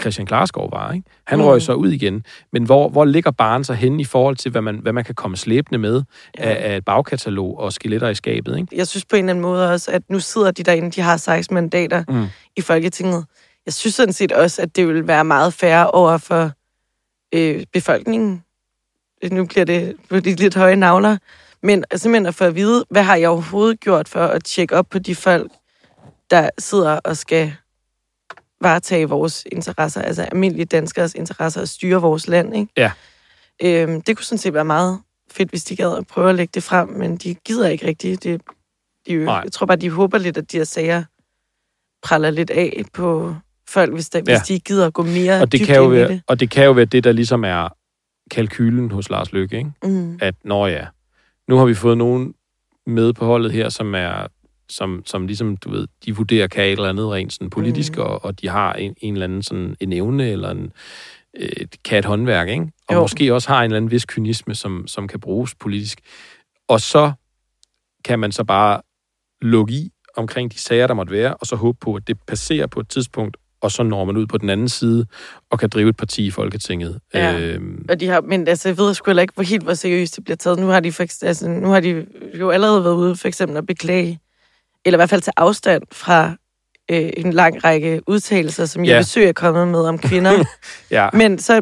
[0.00, 0.92] Christian Klarskov var.
[0.92, 1.08] Ikke?
[1.26, 1.44] Han mm.
[1.44, 2.24] Røg så ud igen.
[2.52, 5.14] Men hvor, hvor ligger baren så henne i forhold til, hvad man, hvad man kan
[5.14, 6.02] komme slæbende med
[6.38, 6.44] ja.
[6.44, 8.58] Af, af et bagkatalog og skeletter i skabet?
[8.58, 8.76] Ikke?
[8.76, 11.16] Jeg synes på en eller anden måde også, at nu sidder de derinde, de har
[11.16, 12.26] 16 mandater Mm.
[12.56, 13.24] i Folketinget.
[13.66, 16.50] Jeg synes sådan set også, at det vil være meget færre over for
[17.34, 18.42] øh, befolkningen.
[19.32, 21.16] Nu bliver det de lidt høje navler.
[21.62, 24.86] Men simpelthen at få at vide, hvad har jeg overhovedet gjort for at tjekke op
[24.90, 25.52] på de folk,
[26.30, 27.52] der sidder og skal
[28.60, 32.72] varetage vores interesser, altså almindelige danskers interesser og styre vores land, ikke?
[32.76, 32.92] Ja.
[33.62, 35.00] Øhm, det kunne sådan set være meget
[35.30, 38.22] fedt, hvis de gad at prøve at lægge det frem, men de gider ikke rigtigt.
[38.24, 38.40] Det,
[39.06, 39.40] de, Nej.
[39.44, 41.04] jeg tror bare, de håber lidt, at de her sager
[42.02, 43.34] praller lidt af på
[43.68, 44.24] folk, hvis, der, Ja.
[44.24, 46.22] hvis de gider at gå mere Og det, dybt kan jo være, det.
[46.26, 47.68] og det kan jo være det, der ligesom er
[48.30, 49.70] kalkylen hos Lars Løkke, ikke?
[49.84, 50.18] Mm.
[50.22, 50.86] at når ja,
[51.48, 52.34] nu har vi fået nogen
[52.86, 54.26] med på holdet her, som er
[54.68, 58.02] som, som ligesom, du ved, de vurderer kan et eller andet rent sådan politisk, mm.
[58.02, 60.72] og, og de har en, en eller anden sådan en evne, eller en,
[61.34, 62.66] et, kan et håndværk, ikke?
[62.88, 63.00] Og jo.
[63.00, 66.00] Måske også har en eller anden vis kynisme, som, som kan bruges politisk.
[66.68, 67.12] Og så
[68.04, 68.80] kan man så bare
[69.42, 72.66] lukke i omkring de sager, der måtte være, og så håbe på, at det passerer
[72.66, 75.06] på et tidspunkt, og så når man ud på den anden side,
[75.50, 77.00] og kan drive et parti i Folketinget.
[77.14, 77.40] Ja.
[77.40, 80.16] Øhm, Og de har, men altså, jeg ved sgu heller ikke, hvor helt hvor seriøst
[80.16, 80.58] det bliver taget.
[80.58, 83.66] Nu har de, for, altså, nu har de jo allerede været ude for eksempel at
[83.66, 84.20] beklage,
[84.86, 86.34] eller i hvert fald tage afstand fra
[86.90, 88.90] øh, en lang række udtalelser, som Ja.
[88.92, 90.44] jeg besøg er kommet med om kvinder.
[90.90, 91.08] ja.
[91.12, 91.60] men så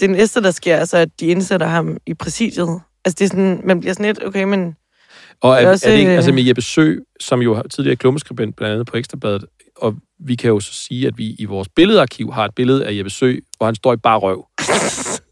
[0.00, 2.80] det næste, der sker, er så, at de indsætter ham i præsidiet.
[3.04, 4.76] Altså, det er sådan, man bliver sådan lidt, okay, men
[5.40, 7.96] Og er, Det er også, det ikke, øh, altså med Jeppe Sø, som jo tidligere
[7.96, 9.44] klummeskribent blandt andet på Ekstrabladet,
[9.76, 9.94] og
[10.26, 13.10] vi kan jo så sige, at vi i vores billedarkiv har et billede af Jeppe
[13.10, 14.46] Sø, hvor han står i bare røv.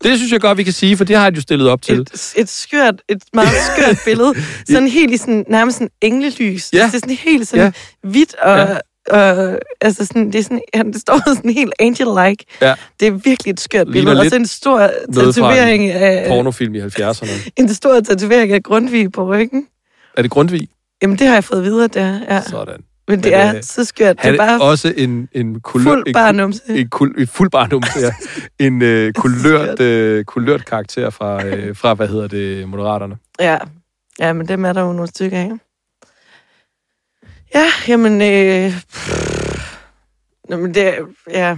[0.05, 2.01] Det synes jeg godt, vi kan sige, for det har han jo stillet op til.
[2.01, 4.35] et, et skørt, et meget skørt billede.
[4.69, 6.71] Sådan helt i sådan, nærmest sådan englelys.
[6.73, 6.79] Ja.
[6.83, 7.65] Altså, det er sådan helt sådan
[8.05, 8.09] Ja.
[8.09, 8.77] hvidt, og, Ja.
[9.11, 12.45] og altså sådan, det, er sådan, han, det står sådan helt angel-like.
[12.61, 12.75] Ja.
[13.01, 14.21] Det er virkelig et skørt Ligner billede.
[14.27, 17.51] Og så en stor fra en tatovering af, Pornofilm i 70'erne.
[17.57, 19.67] en stor tatovering af Grundtvig på ryggen.
[20.17, 20.69] Er det Grundtvig?
[21.03, 22.19] Jamen, det har jeg fået videre, det er.
[22.29, 22.43] Ja.
[22.43, 22.81] Sådan.
[23.09, 24.23] Men det Men, er øh, så skørt.
[24.23, 25.85] Det er bare også en, en kulør...
[25.85, 26.63] fuld en, barnumse.
[26.69, 28.15] en, kul, en fuld barnumse, ja.
[28.59, 33.17] En øh, kulørt, øh, kulørt karakter fra, øh, fra, hvad hedder det, Moderaterne.
[33.41, 33.59] Ja.
[34.19, 35.51] ja, men dem er der jo nogle stykker af.
[37.55, 38.23] Ja, jamen...
[38.23, 39.77] Øh, pff,
[40.49, 41.57] Nå, men det, er- ja,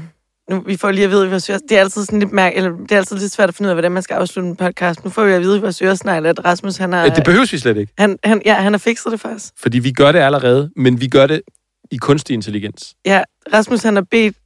[0.52, 2.92] nu, vi får lige at vide, hvad Det er altid sådan lidt mærke, eller det
[2.92, 5.04] er altid lidt svært at finde ud af, hvordan man skal afslutte en podcast.
[5.04, 7.58] Nu får vi at vide, hvad Søresnegl, at Rasmus, han har, Øh, Det behøves vi
[7.58, 9.52] slet ikke, han, han, ja, han har fikset det faktisk.
[9.58, 11.42] fordi vi gør det allerede, men vi gør det
[11.90, 12.94] i kunstig intelligens.
[13.06, 13.22] Ja,
[13.52, 14.36] Rasmus, han har bedt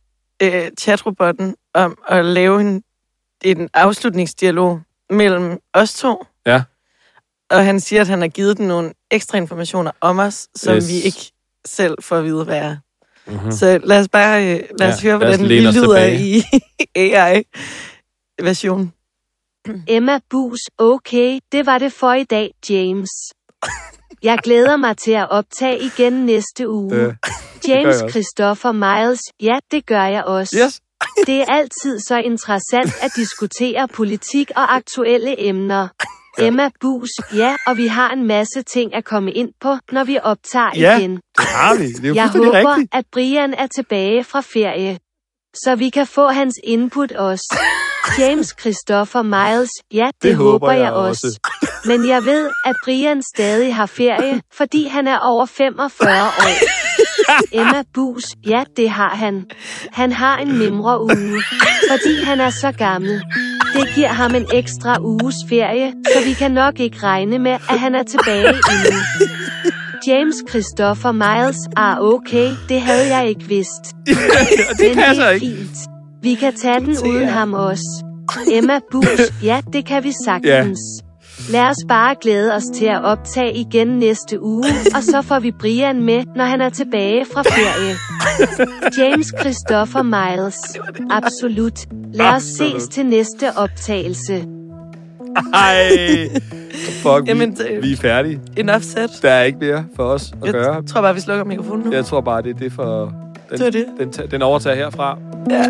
[0.42, 2.82] øh, chatrobotten om at lave en,
[3.44, 4.80] en afslutningsdialog
[5.10, 6.26] mellem os to.
[6.46, 6.62] Ja.
[7.50, 10.88] Og han siger, at han har givet den nogle ekstra informationer om os, som yes.
[10.88, 11.32] vi ikke
[11.66, 12.76] selv får at vide, hvad er.
[13.26, 13.52] Mm-hmm.
[13.52, 16.20] Så lad os bare øh, lad os Ja, høre, lad os hvordan os lyder tilbage.
[16.20, 16.42] i
[18.40, 18.92] AI-version.
[19.88, 23.10] Emma Bus, okay, det var det for i dag, James.
[24.22, 26.94] Jeg glæder mig til at optage igen næste uge.
[26.96, 27.14] Øh,
[27.68, 27.96] James.
[28.10, 30.56] Christopher Miles, ja, det gør jeg også.
[30.64, 30.80] yes.
[31.26, 35.88] Det er altid så interessant at diskutere politik og aktuelle emner.
[36.38, 40.18] Emma Bus, ja, og vi har en masse ting at komme ind på, når vi
[40.22, 41.12] optager Ja, igen.
[41.38, 41.86] Det har vi.
[41.92, 42.94] Det er jo Jeg håber, rigtigt.
[42.94, 44.98] at Brian er tilbage fra ferie,
[45.54, 47.58] så vi kan få hans input også.
[48.18, 51.38] James Christopher Miles, ja, det, det håber jeg også.
[51.84, 56.42] Men jeg ved, at Brian stadig har ferie, fordi han er over 45 år.
[57.52, 59.44] Emma Bus, ja, det har han.
[59.92, 61.42] Han har en mindre uge,
[61.90, 63.22] fordi han er så gammel.
[63.74, 67.78] Det giver ham en ekstra uges ferie, så vi kan nok ikke regne med, at
[67.80, 68.98] han er tilbage endnu.
[70.06, 73.84] James Christopher Miles, ah okay, det havde jeg ikke vidst.
[74.78, 75.46] Det Men passer det er ikke.
[75.46, 75.76] fint.
[76.22, 78.04] Vi kan tage den uden ham også.
[78.52, 80.78] Emma Bus, ja, det kan vi sagtens.
[81.50, 84.64] Lad os bare glæde os til at optage igen næste uge,
[84.96, 87.94] og så får vi Brian med, når han er tilbage fra ferie.
[88.98, 90.58] James Christopher Miles.
[91.10, 91.80] Absolut.
[92.14, 94.44] Lad os ses til næste optagelse.
[95.54, 95.88] Ej.
[97.02, 98.40] Fuck, vi, Jamen, det- vi er færdige.
[98.56, 99.10] En offset.
[99.22, 100.82] Der er ikke mere for os at Jeg gøre.
[100.82, 101.92] tror bare, vi slukker mikrofonen nu.
[101.92, 103.12] Jeg tror bare, det er det for...
[103.50, 103.84] Den, Det er det.
[103.98, 105.18] Den, den overtager herfra.
[105.50, 105.62] Ja.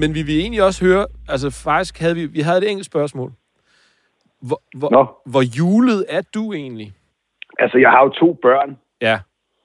[0.00, 1.06] Men vi vil egentlig også høre...
[1.28, 2.26] Altså, faktisk havde vi...
[2.26, 3.32] Vi havde et enkelt spørgsmål.
[4.40, 5.06] Hvor, hvor, Nå.
[5.32, 6.92] hvor julet er du egentlig?
[7.58, 9.20] Altså, jeg har jo to børn, Ja.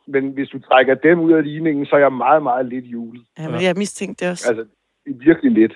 [0.08, 3.24] men hvis du trækker dem ud af ligningen, så er jeg meget, meget lidt julet.
[3.40, 4.50] ja, men jeg mistænkte det også.
[4.50, 4.66] Altså,
[5.06, 5.74] virkelig lidt.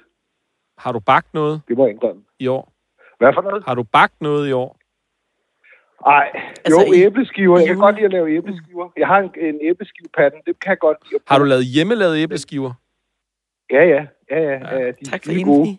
[0.77, 2.21] Har du bagt noget Det må jeg indrømme.
[2.39, 2.73] i år?
[3.17, 3.63] Hvad for noget?
[3.67, 4.77] Har du bagt noget i år?
[6.05, 6.29] Ej,
[6.65, 7.57] Altså, jo, i- æbleskiver.
[7.59, 8.89] Jeg kan godt lide at lave æbleskiver.
[8.97, 10.37] Jeg har en, en æbleskivepande.
[10.45, 11.15] Det kan jeg godt lide.
[11.15, 12.73] at Har du lavet hjemmelavede æbleskiver?
[13.71, 14.05] Ja, ja.
[14.31, 14.51] Ja, ja.
[14.51, 14.91] ja, ja.
[14.91, 15.77] De tak for er skide gode.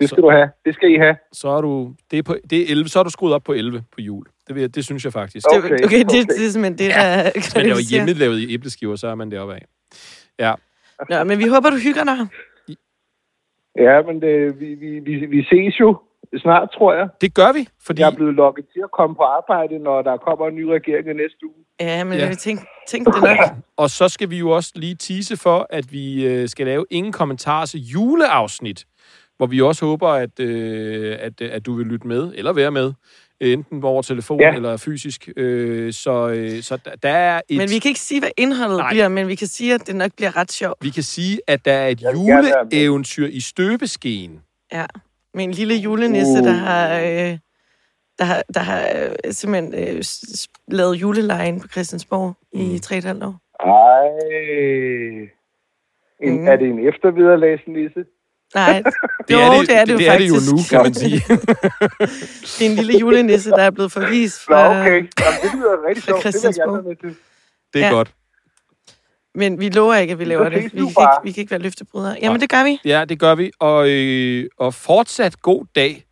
[0.00, 0.50] Det skal du have.
[0.64, 1.16] Det skal I have.
[1.32, 1.94] Så er du...
[2.10, 4.24] Det er, på, det er 11, så er du skruet op på 11 på jul.
[4.46, 5.46] Det, vil, jeg- det synes jeg faktisk.
[5.56, 6.22] Okay, Det, okay, det, okay.
[6.38, 9.64] det er simpelthen det, der Hvis man laver hjemmelavede æbleskiver, så er man deroppe af.
[10.38, 10.54] Ja.
[11.10, 12.18] Nå, men vi håber, du hygger dig.
[13.78, 15.98] Ja, men det, vi, vi, vi, vi ses jo
[16.38, 17.08] snart, tror jeg.
[17.20, 18.00] Det gør vi, fordi...
[18.02, 21.06] Jeg er blevet lukket til at komme på arbejde, når der kommer en ny regering
[21.10, 21.64] i næste uge.
[21.80, 22.28] Ja, men Ja.
[22.28, 23.38] vi tænkte, tænkte det nok.
[23.82, 27.12] Og så skal vi jo også lige tease for, at vi øh, skal lave ingen
[27.12, 28.84] kommentarers juleafsnit,
[29.36, 32.92] hvor vi også håber, at, øh, at, at du vil lytte med, eller være med,
[33.40, 34.54] enten over telefon ja.
[34.54, 35.28] Eller fysisk.
[35.36, 37.56] Øh, så øh, så der, der er et...
[37.56, 38.90] Men vi kan ikke sige, hvad indholdet Nej.
[38.92, 40.76] Bliver, men vi kan sige, at det nok bliver ret sjovt.
[40.84, 44.40] vi kan sige, at der er et Jeg juleeventyr i støbeskeen.
[44.72, 44.86] Ja.
[45.34, 46.44] Med en lille julenisse, Uh.
[46.46, 47.38] der har, øh,
[48.18, 50.02] der har, der har øh, simpelthen øh,
[50.68, 52.60] lavet julelejen på Christiansborg mm.
[52.60, 53.36] i tre og et halvt år.
[53.60, 54.08] Ej.
[56.22, 56.48] En, Mm.
[56.48, 58.04] Er det en eftervederlagsnisse?
[58.54, 58.82] Nej,
[59.28, 60.94] Det jo, er det, det er det, jo det, er det jo nu, kan man
[60.94, 61.18] sige.
[62.58, 64.80] Det er en lille julenisse, der er blevet forvist Nå, fra...
[64.80, 64.90] okay.
[64.90, 66.24] Jamen, det lyder rigtig sjovt.
[66.24, 66.74] Det vil jeg gerne Christiansborg.
[66.74, 67.16] være med til.
[67.74, 67.86] Det er.
[67.86, 67.92] Ja.
[67.92, 68.14] godt.
[69.34, 70.64] Men vi lover ikke, at vi laver det.
[70.64, 72.16] Vi kan, ikke, vi kan ikke være løftebrydere.
[72.22, 72.80] Jamen, det gør vi.
[72.84, 73.50] Ja, det gør vi.
[73.58, 76.04] Og, øh, og fortsat god dag.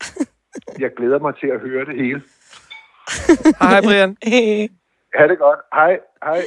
[0.78, 2.22] Jeg glæder mig til at høre det hele.
[3.60, 4.16] Hej, hej Brian.
[4.22, 4.68] Hey.
[5.18, 5.60] Ha' det godt.
[5.74, 5.98] Hej.
[6.24, 6.42] Hej.